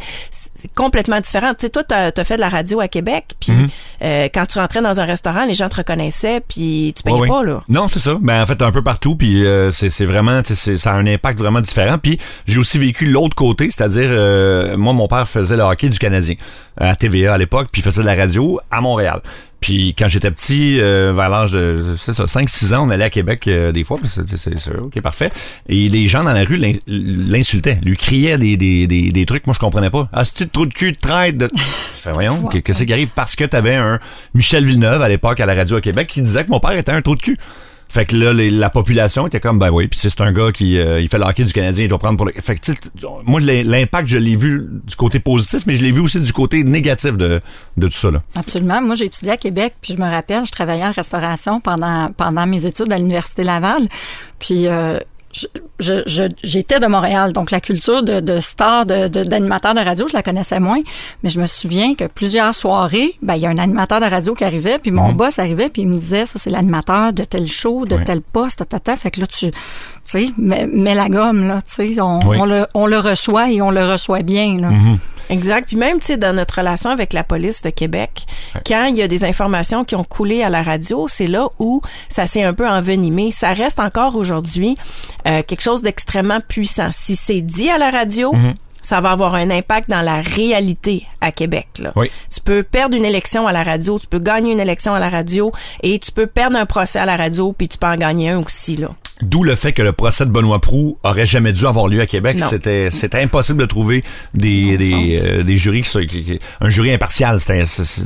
c'est 0.59 0.73
complètement 0.73 1.19
différent. 1.19 1.53
Tu 1.53 1.65
sais, 1.65 1.69
toi, 1.69 1.83
t'as 1.83 2.11
as 2.15 2.23
fait 2.23 2.35
de 2.35 2.41
la 2.41 2.49
radio 2.49 2.79
à 2.79 2.87
Québec, 2.87 3.35
puis 3.39 3.49
Mm-hmm. 3.49 3.69
euh, 4.03 4.27
quand 4.33 4.45
tu 4.45 4.59
rentrais 4.59 4.81
dans 4.81 4.99
un 4.99 5.05
restaurant, 5.05 5.45
les 5.45 5.53
gens 5.53 5.69
te 5.69 5.77
reconnaissaient, 5.77 6.41
puis 6.41 6.93
tu 6.95 7.03
payais 7.03 7.27
pas 7.27 7.43
là. 7.43 7.61
Non, 7.67 7.87
c'est 7.87 7.99
ça. 7.99 8.17
Ben 8.21 8.41
en 8.41 8.45
fait 8.45 8.61
un 8.61 8.71
peu 8.71 8.83
partout 8.83 9.15
puis 9.15 9.45
euh, 9.45 9.71
c'est 9.71 9.89
c'est 9.89 10.05
vraiment 10.05 10.41
ça 10.43 10.91
a 10.91 10.95
un 10.95 11.07
impact 11.07 11.39
vraiment 11.39 11.61
différent 11.61 11.97
puis 11.97 12.19
j'ai 12.45 12.59
aussi 12.59 12.77
vécu 12.77 13.05
l'autre 13.05 13.35
côté, 13.35 13.69
c'est-à-dire 13.71 14.09
euh, 14.11 14.77
moi 14.77 14.93
mon 14.93 15.07
père 15.07 15.27
faisait 15.27 15.57
le 15.57 15.63
hockey 15.63 15.89
du 15.89 15.99
Canadien 15.99 16.35
à 16.77 16.95
TVA 16.95 17.33
à 17.33 17.37
l'époque 17.37 17.69
puis 17.71 17.81
il 17.81 17.83
faisait 17.85 18.01
de 18.01 18.07
la 18.07 18.15
radio 18.15 18.59
à 18.71 18.81
Montréal. 18.81 19.21
Puis 19.59 19.93
quand 19.97 20.07
j'étais 20.07 20.31
petit, 20.31 20.79
euh, 20.79 21.11
vers 21.13 21.29
l'âge 21.29 21.51
de 21.51 21.95
c'est 21.97 22.13
ça, 22.13 22.23
5-6 22.23 22.73
ans, 22.73 22.87
on 22.87 22.89
allait 22.89 23.03
à 23.03 23.09
Québec 23.09 23.45
euh, 23.47 23.71
des 23.71 23.83
fois, 23.83 23.99
c'est 24.05 24.77
ok 24.79 25.01
parfait. 25.01 25.31
Et 25.67 25.89
les 25.89 26.07
gens 26.07 26.23
dans 26.23 26.31
la 26.31 26.43
rue 26.43 26.55
l'in- 26.57 26.73
l'insultaient, 26.87 27.79
lui 27.83 27.97
criaient 27.97 28.37
des, 28.37 28.57
des, 28.57 28.87
des, 28.87 29.11
des 29.11 29.25
trucs, 29.25 29.45
moi 29.47 29.53
je 29.53 29.59
comprenais 29.59 29.89
pas. 29.89 30.07
Ah, 30.13 30.23
c'est 30.25 30.51
trou 30.51 30.65
de 30.65 30.73
cul 30.73 30.93
de 30.93 30.97
traite. 30.97 31.37
De... 31.37 31.49
Voyons, 32.13 32.43
que- 32.43 32.57
qu'est-ce 32.59 32.83
qui 32.83 32.93
arrive 32.93 33.09
parce 33.13 33.35
que 33.35 33.43
t'avais 33.43 33.75
un 33.75 33.99
Michel 34.33 34.65
Villeneuve 34.65 35.01
à 35.01 35.09
l'époque 35.09 35.39
à 35.41 35.45
la 35.45 35.53
radio 35.55 35.75
à 35.77 35.81
Québec 35.81 36.07
qui 36.07 36.21
disait 36.21 36.45
que 36.45 36.49
mon 36.49 36.59
père 36.59 36.71
était 36.71 36.91
un 36.91 37.01
trou 37.01 37.15
de 37.15 37.21
cul. 37.21 37.37
Fait 37.91 38.05
que 38.05 38.15
là, 38.15 38.31
les- 38.33 38.51
la 38.51 38.69
population 38.69 39.25
était 39.25 39.39
comme, 39.39 39.57
ben 39.57 39.71
oui, 39.71 39.87
puis 39.87 39.99
c'est 39.99 40.21
un 40.21 40.31
gars 40.31 40.51
qui 40.51 40.77
euh, 40.77 40.99
il 41.01 41.09
fait 41.09 41.17
le 41.17 41.23
hockey 41.25 41.43
du 41.43 41.51
Canadien, 41.53 41.85
il 41.85 41.87
doit 41.87 41.97
prendre 41.97 42.17
pour 42.17 42.27
le... 42.27 42.33
Fait 42.39 42.53
que, 42.55 42.71
moi, 43.25 43.39
l'im- 43.39 43.63
l'impact, 43.65 44.07
je 44.07 44.17
l'ai 44.17 44.35
vu 44.35 44.67
du 44.85 44.95
côté 44.95 45.19
positif, 45.19 45.63
mais 45.65 45.75
je 45.75 45.81
l'ai 45.83 45.91
vu 45.91 45.99
aussi 45.99 46.21
du 46.21 46.31
côté 46.31 46.63
négatif 46.63 47.17
de, 47.17 47.41
de 47.77 47.87
tout 47.87 47.93
ça, 47.97 48.11
là. 48.11 48.21
Absolument. 48.35 48.79
Moi, 48.81 48.93
j'ai 48.95 49.05
étudié 49.05 49.31
à 49.31 49.37
Québec, 49.37 49.73
puis 49.81 49.95
je 49.95 49.99
me 50.03 50.09
rappelle, 50.09 50.45
je 50.45 50.51
travaillais 50.51 50.85
en 50.85 50.91
restauration 50.91 51.59
pendant, 51.61 52.11
pendant 52.15 52.45
mes 52.45 52.63
études 52.65 52.93
à 52.93 52.97
l'Université 52.97 53.43
Laval. 53.43 53.87
Puis, 54.37 54.67
euh, 54.67 54.97
je- 55.31 55.45
je- 55.79 56.03
je- 56.07 56.23
j'étais 56.43 56.79
de 56.79 56.87
Montréal, 56.87 57.33
donc 57.33 57.51
la 57.51 57.61
culture 57.61 58.01
de, 58.03 58.19
de 58.19 58.39
star, 58.39 58.85
de, 58.85 59.07
de- 59.07 59.23
d'animateur 59.23 59.73
de 59.75 59.79
radio, 59.79 60.07
je 60.09 60.13
la 60.13 60.23
connaissais 60.23 60.59
moins. 60.59 60.79
Mais 61.23 61.29
je 61.29 61.39
me 61.39 61.45
souviens 61.45 61.93
que 61.95 62.05
plusieurs 62.05 62.53
soirées, 62.55 63.13
ben, 63.21 63.35
il 63.35 63.41
y 63.41 63.45
a 63.45 63.49
un 63.49 63.57
animateur 63.59 63.99
de 64.01 64.05
radio 64.05 64.33
qui 64.33 64.43
arrivait, 64.43 64.79
puis 64.79 64.91
mon 64.91 65.11
boss 65.13 65.37
arrivait, 65.39 65.69
puis 65.69 65.83
il 65.83 65.87
me 65.87 65.93
disait, 65.93 66.25
ça, 66.25 66.39
c'est 66.39 66.49
l'animateur 66.49 67.13
de 67.13 67.23
tel 67.23 67.47
show, 67.47 67.85
de 67.85 67.97
tel 67.97 68.21
poste, 68.21 68.67
tata. 68.67 68.97
Fait 68.97 69.11
que 69.11 69.19
là, 69.21 69.27
tu, 69.27 69.51
tu 69.51 69.57
sais, 70.05 70.29
mets, 70.37 70.65
mets 70.67 70.95
la 70.95 71.09
gomme, 71.09 71.47
là, 71.47 71.61
tu 71.61 71.93
sais, 71.93 72.01
on, 72.01 72.19
Oui. 72.27 72.37
on, 72.39 72.45
le, 72.45 72.65
on 72.73 72.87
le 72.87 72.97
reçoit 72.97 73.51
et 73.51 73.61
on 73.61 73.69
le 73.71 73.85
reçoit 73.87 74.23
bien, 74.23 74.57
là. 74.59 74.69
Exact. 75.29 75.67
Puis 75.67 75.77
même, 75.77 75.99
tu 75.99 76.07
sais, 76.07 76.17
dans 76.17 76.35
notre 76.35 76.55
relation 76.55 76.89
avec 76.89 77.13
la 77.13 77.23
police 77.23 77.61
de 77.61 77.69
Québec, 77.69 78.25
quand 78.65 78.85
il 78.85 78.97
y 78.97 79.01
a 79.01 79.07
des 79.07 79.25
informations 79.25 79.83
qui 79.83 79.95
ont 79.95 80.03
coulé 80.03 80.43
à 80.43 80.49
la 80.49 80.63
radio, 80.63 81.07
c'est 81.07 81.27
là 81.27 81.47
où 81.59 81.81
ça 82.09 82.25
s'est 82.25 82.43
un 82.43 82.53
peu 82.53 82.67
envenimé. 82.67 83.31
Ça 83.31 83.53
reste 83.53 83.79
encore 83.79 84.15
aujourd'hui 84.15 84.77
euh, 85.27 85.43
quelque 85.43 85.61
chose 85.61 85.81
d'extrêmement 85.81 86.39
puissant. 86.41 86.89
Si 86.91 87.15
c'est 87.15 87.41
dit 87.41 87.69
à 87.69 87.77
la 87.77 87.91
radio, 87.91 88.33
ça 88.81 89.01
va 89.01 89.11
avoir 89.11 89.35
un 89.35 89.49
impact 89.51 89.89
dans 89.89 90.01
la 90.01 90.21
réalité 90.21 91.05
à 91.21 91.31
Québec. 91.31 91.67
Là. 91.79 91.93
Oui. 91.95 92.09
Tu 92.33 92.39
peux 92.41 92.63
perdre 92.63 92.95
une 92.97 93.05
élection 93.05 93.47
à 93.47 93.51
la 93.51 93.63
radio, 93.63 93.99
tu 93.99 94.07
peux 94.07 94.19
gagner 94.19 94.51
une 94.51 94.59
élection 94.59 94.93
à 94.93 94.99
la 94.99 95.09
radio 95.09 95.51
et 95.83 95.99
tu 95.99 96.11
peux 96.11 96.27
perdre 96.27 96.57
un 96.57 96.65
procès 96.65 96.99
à 96.99 97.05
la 97.05 97.17
radio, 97.17 97.53
puis 97.53 97.67
tu 97.67 97.77
peux 97.77 97.87
en 97.87 97.95
gagner 97.95 98.29
un 98.29 98.39
aussi. 98.39 98.77
Là. 98.77 98.89
D'où 99.21 99.43
le 99.43 99.55
fait 99.55 99.73
que 99.73 99.81
le 99.81 99.91
procès 99.91 100.25
de 100.25 100.31
Benoît 100.31 100.59
Proux 100.59 100.97
aurait 101.03 101.25
jamais 101.25 101.51
dû 101.51 101.65
avoir 101.67 101.87
lieu 101.87 101.99
à 101.99 102.05
Québec. 102.05 102.37
C'était, 102.47 102.89
c'était 102.89 103.21
impossible 103.21 103.59
de 103.59 103.65
trouver 103.65 104.01
des, 104.33 104.77
euh, 105.29 105.43
des 105.43 105.57
jurys, 105.57 105.81
qui, 105.81 106.07
qui- 106.07 106.23
qui- 106.23 106.39
un 106.61 106.69
jury 106.69 106.93
impartial. 106.93 107.37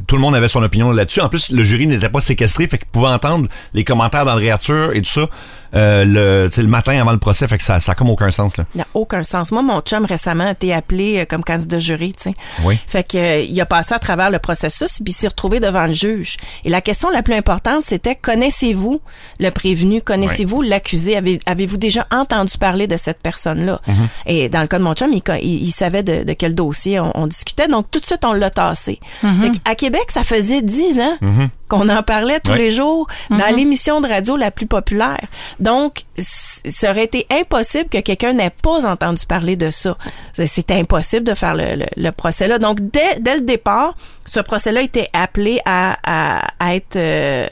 Tout 0.08 0.16
le 0.16 0.22
monde 0.22 0.34
avait 0.34 0.48
son 0.48 0.64
opinion 0.64 0.92
là-dessus. 0.92 1.22
En 1.22 1.30
plus, 1.30 1.52
le 1.52 1.64
jury 1.64 1.86
n'était 1.86 2.10
pas 2.10 2.20
séquestré, 2.22 2.66
fait 2.68 2.80
qu'il 2.80 2.88
pouvait 2.88 3.10
entendre 3.12 3.48
les 3.76 3.84
commentaires 3.84 4.26
d'André 4.26 4.50
Arthur 4.50 4.92
et 4.96 5.02
tout 5.04 5.12
ça 5.12 5.30
euh, 5.76 6.06
le, 6.06 6.50
tu 6.50 6.56
sais, 6.56 6.62
le 6.62 6.68
matin 6.68 7.00
avant 7.00 7.12
le 7.12 7.18
procès. 7.18 7.48
Fait 7.48 7.58
que 7.58 7.64
ça, 7.64 7.80
ça 7.80 7.94
a 7.94 7.96
comme 7.96 8.10
aucun 8.10 8.32
sens. 8.32 8.58
Là. 8.58 8.66
Il 8.76 8.78
n'y 8.78 8.84
a 8.84 8.88
aucun 8.94 9.24
sens. 9.24 9.52
Moi, 9.52 9.62
mon 9.62 9.82
chum 9.82 10.06
récemment 10.06 10.46
a 10.46 10.52
été 10.52 10.74
appelé 10.74 11.20
euh, 11.20 11.26
comme 11.26 11.44
candidat 11.44 11.80
jury, 11.80 12.14
tu 12.14 12.24
sais. 12.30 12.36
Oui. 12.64 12.78
Fait 12.88 13.04
que 13.08 13.18
euh, 13.18 13.40
il 13.42 13.60
a 13.62 13.66
passé 13.66 13.94
à 13.94 14.00
travers 14.00 14.30
le 14.30 14.40
processus 14.40 15.00
puis 15.04 15.12
il 15.12 15.14
s'est 15.14 15.28
retrouvé 15.28 15.60
devant 15.60 15.86
le 15.88 15.94
juge. 15.94 16.38
Et 16.64 16.70
la 16.70 16.82
question 16.82 17.10
la 17.10 17.24
plus 17.24 17.34
importante, 17.34 17.84
c'était 17.84 18.16
connaissez-vous 18.16 19.02
le 19.40 19.50
prévenu, 19.50 20.02
connaissez-vous 20.02 20.62
l'accusé, 20.62 21.16
Avez- 21.18 21.40
avez-vous 21.46 21.78
déjà 21.78 22.06
entendu 22.12 22.58
parler 22.58 22.88
de 22.88 22.98
cette 22.98 23.22
personne-là? 23.22 23.82
Et 24.26 24.50
dans 24.50 24.62
le 24.62 24.68
cas 24.68 24.80
de 24.80 24.84
mon 24.84 24.94
chum, 24.94 25.12
il, 25.12 25.22
il- 25.42 25.64
il 25.64 25.72
savait 25.72 26.04
de, 26.04 26.24
de 26.24 26.34
quel 26.34 26.54
dossier 26.56 27.00
on, 27.00 27.12
on 27.16 27.28
discutait, 27.28 27.68
donc 27.68 27.90
tout 27.92 28.00
de 28.00 28.06
suite 28.06 28.24
on 28.26 28.34
l'a 28.34 28.50
tassé. 28.50 29.00
Fait 29.22 29.28
que 29.52 29.58
à 29.70 29.76
Québec, 29.76 30.04
ça 30.10 30.24
faisait 30.24 30.62
dix 30.62 31.00
ans 31.00 31.18
qu'on 31.74 31.90
en 31.90 32.04
parlait 32.04 32.40
tous 32.40 32.52
Ouais. 32.52 32.58
les 32.58 32.72
jours 32.72 33.08
dans 33.30 33.56
l'émission 33.56 34.02
de 34.02 34.08
radio 34.08 34.36
la 34.38 34.52
plus 34.52 34.68
populaire. 34.68 35.20
Donc, 35.60 36.04
ça 36.18 36.92
aurait 36.92 37.04
été 37.06 37.26
impossible 37.32 37.90
que 37.90 38.00
quelqu'un 38.00 38.34
n'ait 38.34 38.50
pas 38.52 38.86
entendu 38.86 39.26
parler 39.26 39.56
de 39.58 39.70
ça. 39.70 39.98
C'était 40.46 40.76
impossible 40.76 41.24
de 41.26 41.34
faire 41.34 41.56
le, 41.56 41.76
le- 41.76 41.86
le 41.98 42.12
procès-là. 42.12 42.60
Donc, 42.60 42.78
dès, 42.80 43.20
dès 43.20 43.36
le 43.36 43.42
départ, 43.42 43.96
ce 44.26 44.40
procès-là 44.40 44.82
était 44.82 45.10
appelé 45.14 45.60
à, 45.66 45.98
à, 46.04 46.48
à 46.60 46.76
être 46.76 46.96
euh, 46.96 47.48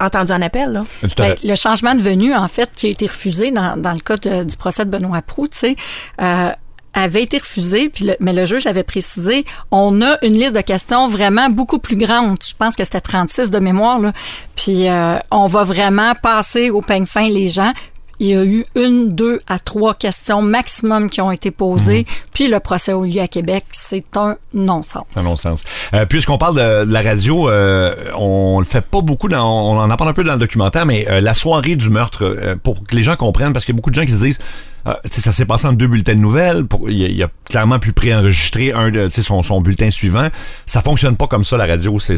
entendu 0.00 0.32
en 0.32 0.42
appel. 0.42 0.72
Là. 0.72 0.84
À 1.04 1.06
Ben, 1.16 1.36
le 1.44 1.54
changement 1.54 1.94
de 1.94 2.00
venue, 2.00 2.34
en 2.34 2.48
fait, 2.48 2.70
qui 2.74 2.86
a 2.86 2.90
été 2.90 3.06
refusé 3.06 3.50
dans, 3.52 3.76
dans 3.80 3.92
le 3.92 4.00
cas 4.00 4.16
de- 4.16 4.44
du 4.44 4.56
procès 4.56 4.84
de 4.84 4.90
Benoît 4.90 5.22
Proux, 5.22 5.46
tu 5.48 5.58
sais, 5.58 5.76
euh, 6.20 6.50
avait 6.94 7.22
été 7.22 7.38
refusé, 7.38 7.88
puis 7.88 8.04
le- 8.04 8.16
mais 8.20 8.32
le 8.32 8.44
juge 8.44 8.66
avait 8.66 8.82
précisé, 8.82 9.44
on 9.70 10.02
a 10.02 10.16
une 10.24 10.34
liste 10.34 10.54
de 10.54 10.60
questions 10.60 11.08
vraiment 11.08 11.48
beaucoup 11.48 11.78
plus 11.78 11.96
grande. 11.96 12.36
Je 12.46 12.54
pense 12.58 12.76
que 12.76 12.84
c'était 12.84 13.00
36 13.00 13.50
de 13.50 13.58
mémoire, 13.58 13.98
là. 13.98 14.12
Puis 14.56 14.88
euh, 14.88 15.16
on 15.30 15.46
va 15.46 15.64
vraiment 15.64 16.12
passer 16.22 16.70
au 16.70 16.82
peigne 16.82 17.06
fin 17.06 17.28
les 17.28 17.48
gens. 17.48 17.72
Il 18.20 18.28
y 18.28 18.36
a 18.36 18.44
eu 18.44 18.64
une, 18.76 19.08
deux 19.08 19.40
à 19.48 19.58
trois 19.58 19.94
questions 19.94 20.42
maximum 20.42 21.10
qui 21.10 21.20
ont 21.20 21.32
été 21.32 21.50
posées. 21.50 22.06
Puis 22.32 22.46
le 22.46 22.60
procès 22.60 22.92
au 22.92 23.02
lieu 23.04 23.20
à 23.20 23.26
Québec, 23.26 23.64
c'est 23.72 24.16
un 24.16 24.36
non-sens. 24.54 25.04
Un 25.16 25.22
non-sens. 25.24 25.64
Euh, 25.92 26.04
Puisqu'on 26.06 26.38
parle 26.38 26.54
de, 26.56 26.84
de 26.84 26.92
la 26.92 27.02
radio, 27.02 27.48
euh, 27.48 27.96
on 28.16 28.60
le 28.60 28.64
fait 28.64 28.82
pas 28.82 29.00
beaucoup, 29.00 29.26
dans, 29.28 29.44
on 29.72 29.90
en 29.90 29.96
parle 29.96 30.10
un 30.10 30.14
peu 30.14 30.22
dans 30.22 30.34
le 30.34 30.38
documentaire, 30.38 30.86
mais 30.86 31.08
euh, 31.10 31.20
la 31.20 31.34
soirée 31.34 31.74
du 31.74 31.90
meurtre, 31.90 32.22
euh, 32.24 32.54
pour 32.62 32.86
que 32.86 32.94
les 32.94 33.02
gens 33.02 33.16
comprennent, 33.16 33.52
parce 33.52 33.64
qu'il 33.64 33.74
y 33.74 33.76
a 33.76 33.78
beaucoup 33.78 33.90
de 33.90 33.96
gens 33.96 34.06
qui 34.06 34.12
se 34.12 34.22
disent, 34.24 34.38
euh, 34.86 34.94
sais, 35.10 35.20
ça 35.20 35.32
s'est 35.32 35.44
passé 35.44 35.66
en 35.66 35.72
deux 35.72 35.86
bulletins 35.86 36.14
de 36.14 36.18
nouvelles, 36.20 36.64
pour- 36.66 36.88
il, 36.90 37.04
a, 37.04 37.08
il 37.08 37.22
a 37.22 37.28
clairement 37.48 37.78
pu 37.78 37.92
préenregistrer 37.92 38.72
un, 38.72 38.90
de- 38.90 39.06
tu 39.08 39.14
sais, 39.14 39.22
son, 39.22 39.42
son 39.42 39.60
bulletin 39.60 39.90
suivant. 39.90 40.28
Ça 40.66 40.80
fonctionne 40.82 41.16
pas 41.16 41.26
comme 41.26 41.44
ça, 41.44 41.56
la 41.56 41.66
radio. 41.66 41.98
C'est, 41.98 42.16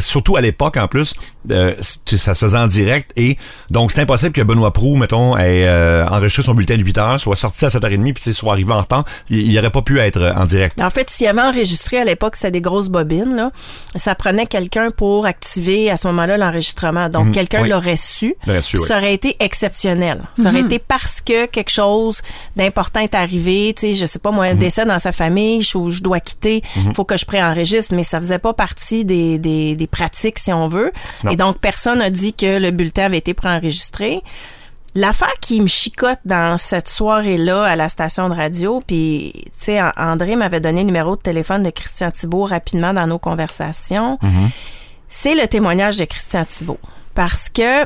surtout 0.00 0.36
à 0.36 0.40
l'époque, 0.40 0.76
en 0.76 0.88
plus, 0.88 1.14
euh, 1.50 1.74
ça 1.80 2.34
se 2.34 2.44
faisait 2.44 2.56
en 2.58 2.66
direct, 2.66 3.12
et 3.16 3.36
donc 3.70 3.92
c'est 3.92 4.00
impossible 4.00 4.32
que 4.32 4.42
Benoît 4.42 4.72
Proux, 4.72 4.96
mettons, 4.96 5.36
ait 5.36 5.66
euh, 5.68 6.06
enregistré 6.08 6.42
son 6.42 6.54
bulletin 6.54 6.76
de 6.76 6.82
8 6.82 6.98
heures, 6.98 7.20
soit 7.20 7.36
sorti 7.36 7.64
à 7.64 7.68
7h30, 7.68 8.12
puis 8.14 8.32
soit 8.34 8.52
arrivé 8.52 8.72
en 8.72 8.82
temps. 8.84 9.04
Il, 9.28 9.50
il 9.50 9.58
aurait 9.58 9.70
pas 9.70 9.82
pu 9.82 9.98
être 10.00 10.32
en 10.36 10.44
direct. 10.46 10.80
En 10.80 10.90
fait, 10.90 11.08
s'il 11.10 11.26
avait 11.26 11.40
enregistré 11.42 11.98
à 11.98 12.04
l'époque, 12.04 12.36
c'était 12.36 12.50
des 12.52 12.60
grosses 12.60 12.88
bobines, 12.88 13.34
là. 13.36 13.50
Ça 13.96 14.14
prenait 14.14 14.46
quelqu'un 14.46 14.90
pour 14.90 15.26
activer 15.26 15.90
à 15.90 15.96
ce 15.96 16.06
moment-là 16.08 16.36
l'enregistrement. 16.38 17.08
Donc, 17.08 17.32
quelqu'un 17.32 17.62
oui. 17.62 17.68
l'aurait 17.68 17.96
su. 17.96 18.34
L'aurait 18.46 18.62
su, 18.62 18.78
oui. 18.78 18.86
Ça 18.86 18.98
aurait 18.98 19.14
été 19.14 19.36
exceptionnel. 19.40 20.22
Ça 20.36 20.50
aurait 20.50 20.60
été 20.60 20.78
parce 20.78 21.20
que 21.20 21.46
quelque 21.60 21.70
chose 21.70 22.22
d'important 22.56 23.00
est 23.00 23.14
arrivé. 23.14 23.74
Tu 23.76 23.80
sais, 23.88 23.94
je 23.94 24.06
sais 24.06 24.18
pas, 24.18 24.30
moi, 24.30 24.46
un 24.46 24.54
décès 24.54 24.84
dans 24.84 24.98
sa 24.98 25.12
famille, 25.12 25.62
je, 25.62 25.88
je 25.88 26.02
dois 26.02 26.20
quitter, 26.20 26.62
faut 26.94 27.04
que 27.04 27.16
je 27.16 27.24
préenregistre, 27.24 27.94
mais 27.94 28.02
ça 28.02 28.18
faisait 28.18 28.38
pas 28.38 28.52
partie 28.54 29.04
des, 29.04 29.38
des, 29.38 29.76
des 29.76 29.86
pratiques, 29.86 30.38
si 30.38 30.52
on 30.52 30.68
veut. 30.68 30.92
Non. 31.24 31.30
Et 31.32 31.36
donc, 31.36 31.58
personne 31.58 31.98
n'a 31.98 32.10
dit 32.10 32.32
que 32.34 32.58
le 32.58 32.70
bulletin 32.70 33.04
avait 33.04 33.18
été 33.18 33.34
préenregistré. 33.34 34.22
L'affaire 34.96 35.34
qui 35.40 35.60
me 35.60 35.68
chicote 35.68 36.18
dans 36.24 36.58
cette 36.58 36.88
soirée-là 36.88 37.62
à 37.62 37.76
la 37.76 37.88
station 37.88 38.28
de 38.28 38.34
radio, 38.34 38.82
puis, 38.84 39.32
tu 39.46 39.50
sais, 39.56 39.80
An- 39.80 39.92
André 39.96 40.34
m'avait 40.34 40.58
donné 40.58 40.80
le 40.80 40.86
numéro 40.86 41.14
de 41.14 41.20
téléphone 41.22 41.62
de 41.62 41.70
Christian 41.70 42.10
Thibault 42.10 42.44
rapidement 42.44 42.92
dans 42.92 43.06
nos 43.06 43.18
conversations, 43.20 44.18
c'est 45.06 45.34
le 45.36 45.46
témoignage 45.46 45.96
de 45.96 46.04
Christian 46.06 46.44
Thibault. 46.44 46.80
Parce 47.14 47.48
que 47.48 47.84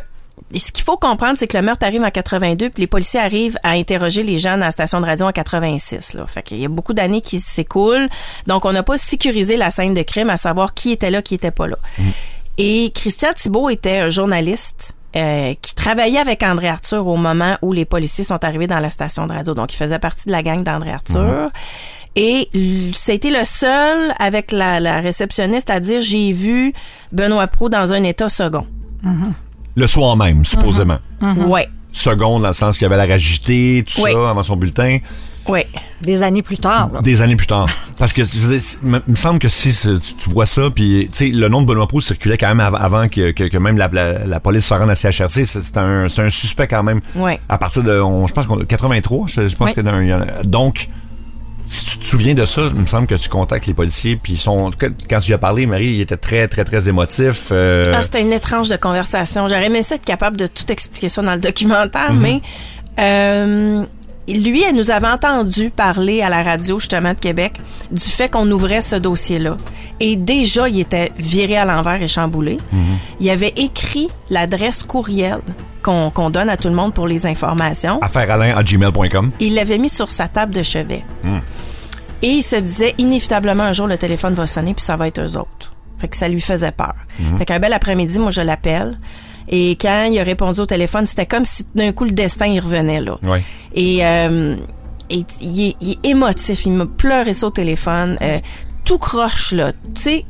ce 0.54 0.70
qu'il 0.72 0.84
faut 0.84 0.96
comprendre, 0.96 1.36
c'est 1.38 1.46
que 1.46 1.56
le 1.56 1.62
meurtre 1.62 1.84
arrive 1.86 2.02
en 2.02 2.10
82, 2.10 2.70
puis 2.70 2.80
les 2.82 2.86
policiers 2.86 3.20
arrivent 3.20 3.56
à 3.62 3.70
interroger 3.70 4.22
les 4.22 4.38
gens 4.38 4.52
dans 4.52 4.66
la 4.66 4.70
station 4.70 5.00
de 5.00 5.06
radio 5.06 5.26
en 5.26 5.32
86. 5.32 6.14
Là. 6.14 6.26
Fait 6.26 6.42
qu'il 6.42 6.58
y 6.60 6.64
a 6.64 6.68
beaucoup 6.68 6.92
d'années 6.92 7.20
qui 7.22 7.40
s'écoulent. 7.40 8.08
Donc, 8.46 8.64
on 8.64 8.72
n'a 8.72 8.82
pas 8.82 8.98
sécurisé 8.98 9.56
la 9.56 9.70
scène 9.70 9.94
de 9.94 10.02
crime, 10.02 10.30
à 10.30 10.36
savoir 10.36 10.74
qui 10.74 10.92
était 10.92 11.10
là, 11.10 11.22
qui 11.22 11.34
était 11.34 11.50
pas 11.50 11.66
là. 11.66 11.76
Et 12.58 12.92
Christian 12.94 13.30
Thibault 13.34 13.68
était 13.70 13.98
un 13.98 14.10
journaliste 14.10 14.92
euh, 15.16 15.54
qui 15.60 15.74
travaillait 15.74 16.18
avec 16.20 16.42
André 16.44 16.68
Arthur 16.68 17.06
au 17.06 17.16
moment 17.16 17.56
où 17.62 17.72
les 17.72 17.84
policiers 17.84 18.22
sont 18.24 18.44
arrivés 18.44 18.66
dans 18.68 18.78
la 18.80 18.90
station 18.90 19.26
de 19.26 19.32
radio. 19.32 19.54
Donc, 19.54 19.72
il 19.72 19.76
faisait 19.76 19.98
partie 19.98 20.26
de 20.26 20.32
la 20.32 20.42
gang 20.44 20.62
d'André 20.62 20.92
Arthur. 20.92 21.50
Et 22.16 22.48
l- 22.54 22.92
c'était 22.94 23.30
le 23.30 23.44
seul 23.44 24.12
avec 24.20 24.52
la, 24.52 24.78
la 24.78 25.00
réceptionniste 25.00 25.68
à 25.70 25.80
dire 25.80 26.00
j'ai 26.00 26.30
vu 26.30 26.72
Benoît 27.10 27.48
Pro 27.48 27.68
dans 27.68 27.92
un 27.92 28.04
état 28.04 28.28
second. 28.28 28.66
Le 29.76 29.86
soir 29.86 30.16
même, 30.16 30.44
supposément. 30.44 30.98
Ouais, 31.46 31.68
Seconde, 31.92 32.42
dans 32.42 32.48
le 32.48 32.54
sens 32.54 32.76
qu'il 32.76 32.86
avait 32.92 32.96
l'air 33.06 33.14
agité, 33.14 33.84
tout 33.86 34.02
Oui. 34.02 34.10
ça, 34.12 34.30
avant 34.30 34.42
son 34.42 34.56
bulletin. 34.56 34.98
ouais. 35.48 35.66
Des 36.02 36.22
années 36.22 36.42
plus 36.42 36.58
tard, 36.58 36.90
là. 36.92 37.00
Des 37.00 37.22
années 37.22 37.36
plus 37.36 37.46
tard. 37.46 37.66
Parce 37.98 38.12
que 38.12 38.24
je 38.24 38.38
veux 38.38 38.48
dire, 38.50 38.60
c'est- 38.60 38.82
me 38.82 39.00
me 39.06 39.14
semble 39.14 39.38
que 39.38 39.48
si 39.48 39.72
c'est- 39.72 39.98
tu, 40.00 40.14
tu 40.14 40.28
vois 40.30 40.44
ça, 40.44 40.68
puis 40.74 41.08
tu 41.12 41.30
sais, 41.30 41.36
le 41.36 41.48
nom 41.48 41.62
de 41.62 41.66
Benoît 41.66 41.86
Proulx 41.86 42.04
circulait 42.06 42.36
quand 42.36 42.48
même 42.48 42.60
av- 42.60 42.74
avant 42.74 43.08
que, 43.08 43.30
que, 43.30 43.44
que 43.44 43.58
même 43.58 43.76
la, 43.78 43.88
la, 43.92 44.26
la 44.26 44.40
police 44.40 44.66
se 44.66 44.74
rende 44.74 44.90
à 44.90 44.94
CHRC. 44.96 45.44
C'est 45.44 45.62
c'est 45.62 45.76
un, 45.78 46.08
c'est 46.08 46.22
un 46.22 46.30
suspect 46.30 46.66
quand 46.66 46.82
même. 46.82 47.00
Ouais. 47.14 47.38
À 47.48 47.56
partir 47.58 47.82
de, 47.84 47.98
on- 48.00 48.26
je 48.26 48.34
pense 48.34 48.46
qu'on 48.46 48.58
83, 48.58 49.26
je, 49.28 49.48
je 49.48 49.56
pense 49.56 49.68
Oui. 49.70 49.74
que 49.74 49.80
dans- 49.80 50.00
il 50.00 50.08
y 50.08 50.14
en 50.14 50.20
a- 50.22 50.42
donc. 50.44 50.88
Si 51.66 51.84
tu 51.86 51.98
te 51.98 52.04
souviens 52.04 52.34
de 52.34 52.44
ça, 52.44 52.62
il 52.74 52.80
me 52.80 52.86
semble 52.86 53.06
que 53.06 53.14
tu 53.14 53.28
contactes 53.28 53.66
les 53.66 53.74
policiers, 53.74 54.16
puis 54.16 54.34
ils 54.34 54.38
sont. 54.38 54.70
Quand 54.78 55.18
tu 55.20 55.26
lui 55.28 55.34
as 55.34 55.38
parlé, 55.38 55.64
Marie, 55.66 55.88
il 55.94 56.00
était 56.00 56.16
très, 56.16 56.46
très, 56.48 56.64
très 56.64 56.88
émotif. 56.88 57.48
euh, 57.52 57.92
Ah, 57.96 58.02
c'était 58.02 58.20
une 58.20 58.32
étrange 58.32 58.68
de 58.68 58.76
conversation. 58.76 59.48
J'aurais 59.48 59.66
aimé 59.66 59.82
ça 59.82 59.94
être 59.94 60.04
capable 60.04 60.36
de 60.36 60.46
tout 60.46 60.70
expliquer 60.70 61.08
ça 61.08 61.22
dans 61.22 61.32
le 61.34 61.40
documentaire, 61.40 62.12
Mhm. 62.12 62.20
mais 62.20 62.40
euh, 62.98 63.84
lui, 64.28 64.62
elle 64.62 64.74
nous 64.76 64.90
avait 64.90 65.08
entendu 65.08 65.70
parler 65.70 66.22
à 66.22 66.28
la 66.28 66.42
radio, 66.42 66.78
justement, 66.78 67.12
de 67.14 67.18
Québec, 67.20 67.54
du 67.90 68.00
fait 68.02 68.30
qu'on 68.30 68.50
ouvrait 68.50 68.80
ce 68.80 68.96
dossier-là. 68.96 69.56
Et 70.00 70.16
déjà, 70.16 70.68
il 70.68 70.80
était 70.80 71.12
viré 71.18 71.56
à 71.56 71.64
l'envers 71.64 72.00
et 72.02 72.08
chamboulé. 72.08 72.58
Mhm. 72.72 72.80
Il 73.20 73.30
avait 73.30 73.52
écrit 73.56 74.08
l'adresse 74.30 74.82
courriel 74.82 75.40
qu'on 75.84 76.30
donne 76.30 76.48
à 76.48 76.56
tout 76.56 76.68
le 76.68 76.74
monde 76.74 76.94
pour 76.94 77.06
les 77.06 77.26
informations. 77.26 78.00
Affairealain 78.02 78.56
à 78.56 78.62
gmail.com. 78.64 79.30
Il 79.38 79.54
l'avait 79.54 79.78
mis 79.78 79.88
sur 79.90 80.10
sa 80.10 80.26
table 80.28 80.54
de 80.54 80.62
chevet. 80.62 81.04
Et 82.22 82.28
il 82.28 82.42
se 82.42 82.56
disait, 82.56 82.94
inévitablement, 82.98 83.64
un 83.64 83.72
jour, 83.74 83.86
le 83.86 83.98
téléphone 83.98 84.34
va 84.34 84.46
sonner, 84.46 84.72
puis 84.74 84.84
ça 84.84 84.96
va 84.96 85.08
être 85.08 85.20
eux 85.20 85.36
autres. 85.36 85.74
Fait 85.98 86.08
que 86.08 86.16
ça 86.16 86.28
lui 86.28 86.40
faisait 86.40 86.72
peur. 86.72 86.94
Fait 87.38 87.44
qu'un 87.44 87.58
bel 87.58 87.72
après-midi, 87.72 88.18
moi, 88.18 88.30
je 88.30 88.40
l'appelle. 88.40 88.98
Et 89.48 89.72
quand 89.78 90.08
il 90.10 90.18
a 90.18 90.22
répondu 90.24 90.60
au 90.60 90.66
téléphone, 90.66 91.04
c'était 91.06 91.26
comme 91.26 91.44
si 91.44 91.66
d'un 91.74 91.92
coup, 91.92 92.04
le 92.04 92.12
destin, 92.12 92.46
il 92.46 92.60
revenait, 92.60 93.00
là. 93.02 93.18
Ouais. 93.22 93.42
Et, 93.74 93.98
euh, 94.06 94.56
et 95.10 95.22
il, 95.42 95.60
est, 95.68 95.76
il 95.82 95.90
est 95.92 96.08
émotif. 96.08 96.64
Il 96.64 96.72
me 96.72 96.86
pleurait 96.86 97.34
ça 97.34 97.48
au 97.48 97.50
téléphone. 97.50 98.16
euh, 98.22 98.38
tout 98.84 98.98
croche, 98.98 99.52
là. 99.52 99.72
Tu 99.94 100.00
sais, 100.00 100.24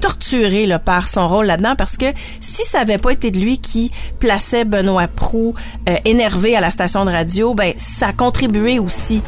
torturé 0.00 0.66
là, 0.66 0.78
par 0.78 1.08
son 1.08 1.28
rôle 1.28 1.46
là-dedans 1.46 1.74
parce 1.76 1.96
que 1.96 2.06
si 2.40 2.62
ça 2.64 2.80
avait 2.80 2.98
pas 2.98 3.10
été 3.12 3.30
de 3.30 3.38
lui 3.38 3.58
qui 3.58 3.90
plaçait 4.18 4.64
Benoît 4.64 5.08
Prou 5.08 5.54
euh, 5.88 5.96
énervé 6.04 6.56
à 6.56 6.60
la 6.60 6.70
station 6.70 7.04
de 7.04 7.10
radio, 7.10 7.54
ben 7.54 7.72
ça 7.76 8.08
a 8.08 8.12
contribué 8.12 8.78
aussi 8.78 9.22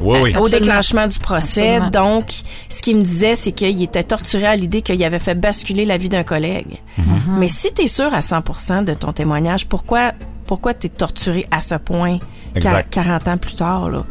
Oui, 0.00 0.18
oui. 0.22 0.32
au 0.36 0.44
Absolument. 0.44 0.48
déclenchement 0.48 1.06
du 1.06 1.18
procès. 1.18 1.76
Absolument. 1.76 2.16
Donc, 2.16 2.32
ce 2.68 2.80
qu'il 2.82 2.96
me 2.96 3.02
disait, 3.02 3.34
c'est 3.34 3.52
qu'il 3.52 3.82
était 3.82 4.02
torturé 4.02 4.46
à 4.46 4.56
l'idée 4.56 4.82
qu'il 4.82 5.02
avait 5.04 5.18
fait 5.18 5.34
basculer 5.34 5.84
la 5.84 5.98
vie 5.98 6.08
d'un 6.08 6.24
collègue. 6.24 6.78
Mhm. 6.98 7.36
Mais 7.38 7.48
si 7.48 7.72
tu 7.74 7.82
es 7.82 7.86
sûr 7.88 8.12
à 8.14 8.20
100% 8.20 8.84
de 8.84 8.94
ton 8.94 9.12
témoignage, 9.12 9.66
pourquoi 9.66 10.12
pourquoi 10.46 10.74
tu 10.74 10.88
es 10.88 10.90
torturé 10.90 11.46
à 11.52 11.60
ce 11.60 11.76
point 11.76 12.18
Exact. 12.56 12.88
40 12.90 13.28
ans 13.28 13.36
plus 13.38 13.54
tard 13.54 13.88
là? 13.88 14.04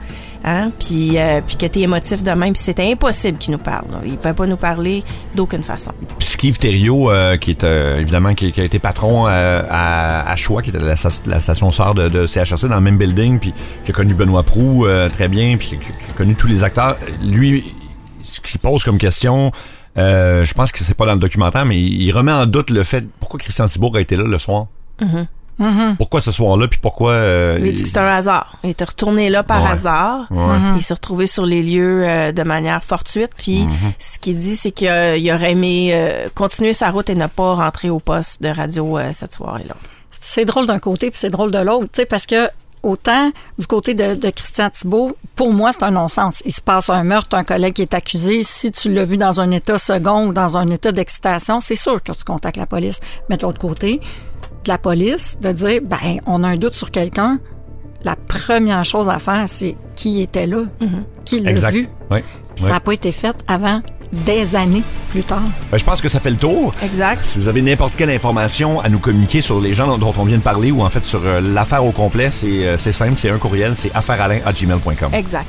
Hein? 0.43 0.71
Puis, 0.79 1.17
euh, 1.17 1.41
puis 1.45 1.57
que 1.57 1.65
t'es 1.65 1.81
émotif 1.81 2.23
de 2.23 2.31
même, 2.31 2.53
puis 2.53 2.61
c'était 2.63 2.91
impossible 2.91 3.37
qu'il 3.37 3.51
nous 3.51 3.59
parle. 3.59 3.85
là. 3.91 3.99
Il 4.05 4.17
pouvait 4.17 4.33
pas 4.33 4.47
nous 4.47 4.57
parler 4.57 5.03
d'aucune 5.35 5.63
façon. 5.63 5.91
Puis 6.17 6.27
Steve 6.27 6.57
Thériault, 6.57 7.11
euh, 7.11 7.37
qui 7.37 7.51
est 7.51 7.63
euh, 7.63 7.99
évidemment 7.99 8.33
qui, 8.33 8.51
qui 8.51 8.61
a 8.61 8.63
été 8.63 8.79
patron 8.79 9.27
euh, 9.27 9.61
à, 9.69 10.31
à 10.31 10.35
Choix, 10.37 10.61
qui 10.61 10.69
était 10.69 10.79
la, 10.79 10.95
la 11.25 11.39
station 11.39 11.71
sœur 11.71 11.93
de, 11.93 12.07
de 12.07 12.25
CHRC 12.25 12.67
dans 12.69 12.75
le 12.75 12.81
même 12.81 12.97
building, 12.97 13.39
puis 13.39 13.53
qui 13.83 13.91
a 13.91 13.93
connu 13.93 14.13
Benoît 14.13 14.43
Prou 14.43 14.85
euh, 14.85 15.09
très 15.09 15.27
bien, 15.27 15.57
puis 15.57 15.69
qui, 15.69 15.77
qui 15.77 15.91
a 16.09 16.13
connu 16.15 16.35
tous 16.35 16.47
les 16.47 16.63
acteurs. 16.63 16.97
Lui, 17.21 17.65
ce 18.23 18.39
qu'il 18.39 18.59
pose 18.59 18.83
comme 18.83 18.97
question, 18.97 19.51
euh, 19.97 20.45
je 20.45 20.53
pense 20.53 20.71
que 20.71 20.79
c'est 20.79 20.93
pas 20.93 21.05
dans 21.05 21.13
le 21.13 21.19
documentaire, 21.19 21.65
mais 21.65 21.79
il, 21.79 22.11
remet 22.11 22.31
en 22.31 22.45
doute 22.45 22.69
le 22.69 22.83
fait 22.83 23.05
pourquoi 23.19 23.39
Christian 23.39 23.65
Thibault 23.65 23.95
a 23.95 24.01
été 24.01 24.15
là 24.15 24.23
le 24.23 24.37
soir? 24.37 24.67
Pourquoi 25.97 26.21
ce 26.21 26.31
soir-là, 26.31 26.67
puis 26.67 26.79
pourquoi... 26.81 27.11
euh, 27.11 27.57
Lui, 27.57 27.69
il 27.69 27.73
dit 27.75 27.83
que 27.83 27.89
c'est 27.89 27.97
un 27.97 28.07
hasard. 28.07 28.57
Il 28.63 28.69
était 28.71 28.85
retourné 28.85 29.29
là 29.29 29.43
par 29.43 29.63
Ouais. 29.63 29.69
hasard. 29.71 30.27
Ouais. 30.31 30.57
Il 30.77 30.81
s'est 30.81 30.93
retrouvé 30.93 31.25
sur 31.25 31.45
les 31.45 31.61
lieux 31.61 32.03
euh, 32.07 32.31
de 32.31 32.43
manière 32.43 32.83
fortuite. 32.83 33.31
Puis 33.37 33.65
Mm-hmm. 33.65 33.93
ce 33.99 34.19
qu'il 34.19 34.37
dit, 34.37 34.55
c'est 34.55 34.71
qu'il 34.71 34.87
il 35.17 35.31
aurait 35.33 35.51
aimé 35.51 35.91
euh, 35.93 36.27
continuer 36.35 36.73
sa 36.73 36.91
route 36.91 37.09
et 37.09 37.15
ne 37.15 37.27
pas 37.27 37.55
rentrer 37.55 37.89
au 37.89 37.99
poste 37.99 38.41
de 38.41 38.49
radio 38.49 38.97
euh, 38.97 39.09
cette 39.11 39.33
soirée-là. 39.33 39.75
c'est 40.11 40.45
drôle 40.45 40.67
d'un 40.67 40.79
côté 40.79 41.09
puis 41.11 41.19
c'est 41.19 41.29
drôle 41.29 41.51
de 41.51 41.59
l'autre, 41.59 41.85
tu 41.93 42.01
sais, 42.01 42.05
parce 42.05 42.25
que 42.25 42.49
autant 42.81 43.31
du 43.57 43.67
côté 43.67 43.93
de, 43.93 44.15
de 44.15 44.29
Christian 44.29 44.69
Thibault, 44.69 45.17
pour 45.35 45.51
moi, 45.53 45.71
c'est 45.73 45.83
un 45.83 45.91
non-sens. 45.91 46.41
Il 46.45 46.53
se 46.53 46.61
passe 46.61 46.89
un 46.89 47.03
meurtre, 47.03 47.35
un 47.35 47.43
collègue 47.43 47.73
qui 47.73 47.81
est 47.81 47.93
accusé. 47.93 48.41
Si 48.43 48.71
tu 48.71 48.89
l'as 48.93 49.03
vu 49.03 49.17
dans 49.17 49.41
un 49.41 49.51
état 49.51 49.77
second 49.77 50.27
ou 50.27 50.33
dans 50.33 50.55
un 50.55 50.69
état 50.69 50.93
d'excitation, 50.93 51.59
c'est 51.59 51.75
sûr 51.75 52.01
que 52.01 52.13
tu 52.13 52.23
contactes 52.23 52.55
la 52.57 52.65
police. 52.65 53.01
Mais 53.29 53.35
de 53.35 53.43
l'autre 53.43 53.59
côté, 53.59 53.99
de 54.63 54.69
la 54.69 54.77
police, 54.77 55.39
de 55.41 55.51
dire, 55.51 55.81
ben, 55.83 56.19
on 56.25 56.43
a 56.43 56.47
un 56.49 56.57
doute 56.57 56.75
sur 56.75 56.91
quelqu'un, 56.91 57.39
la 58.03 58.15
première 58.15 58.85
chose 58.85 59.09
à 59.09 59.19
faire, 59.19 59.43
c'est 59.47 59.75
qui 59.95 60.21
était 60.21 60.47
là, 60.47 60.63
qui 61.25 61.39
l'a 61.39 61.51
Exact. 61.51 61.71
vu. 61.71 61.89
Puis 62.09 62.23
Ça 62.55 62.69
n'a 62.69 62.79
pas 62.79 62.93
été 62.93 63.11
fait 63.11 63.35
avant 63.47 63.81
des 64.25 64.55
années 64.55 64.83
plus 65.11 65.23
tard. 65.23 65.41
Ben, 65.71 65.77
je 65.77 65.83
pense 65.85 66.01
que 66.01 66.09
ça 66.09 66.19
fait 66.19 66.31
le 66.31 66.35
tour. 66.37 66.71
Exact. 66.83 67.23
Si 67.23 67.37
vous 67.39 67.47
avez 67.47 67.61
n'importe 67.61 67.95
quelle 67.95 68.09
information 68.09 68.79
à 68.79 68.89
nous 68.89 68.99
communiquer 68.99 69.41
sur 69.41 69.59
les 69.61 69.73
gens 69.73 69.87
dont, 69.87 69.97
dont 69.97 70.13
on 70.17 70.23
vient 70.23 70.37
de 70.37 70.41
parler 70.43 70.71
ou 70.71 70.81
en 70.81 70.89
fait 70.89 71.05
sur 71.05 71.21
euh, 71.25 71.41
l'affaire 71.41 71.85
au 71.85 71.91
complet, 71.91 72.31
c'est 72.31 72.65
euh, 72.67 72.77
c'est 72.77 72.91
simple, 72.91 73.13
c'est 73.17 73.29
un 73.29 73.37
courriel, 73.37 73.75
c'est 73.75 73.93
affairealain 73.93 74.39
à 74.45 74.51
gmail.com. 74.51 75.13
Exact. 75.13 75.47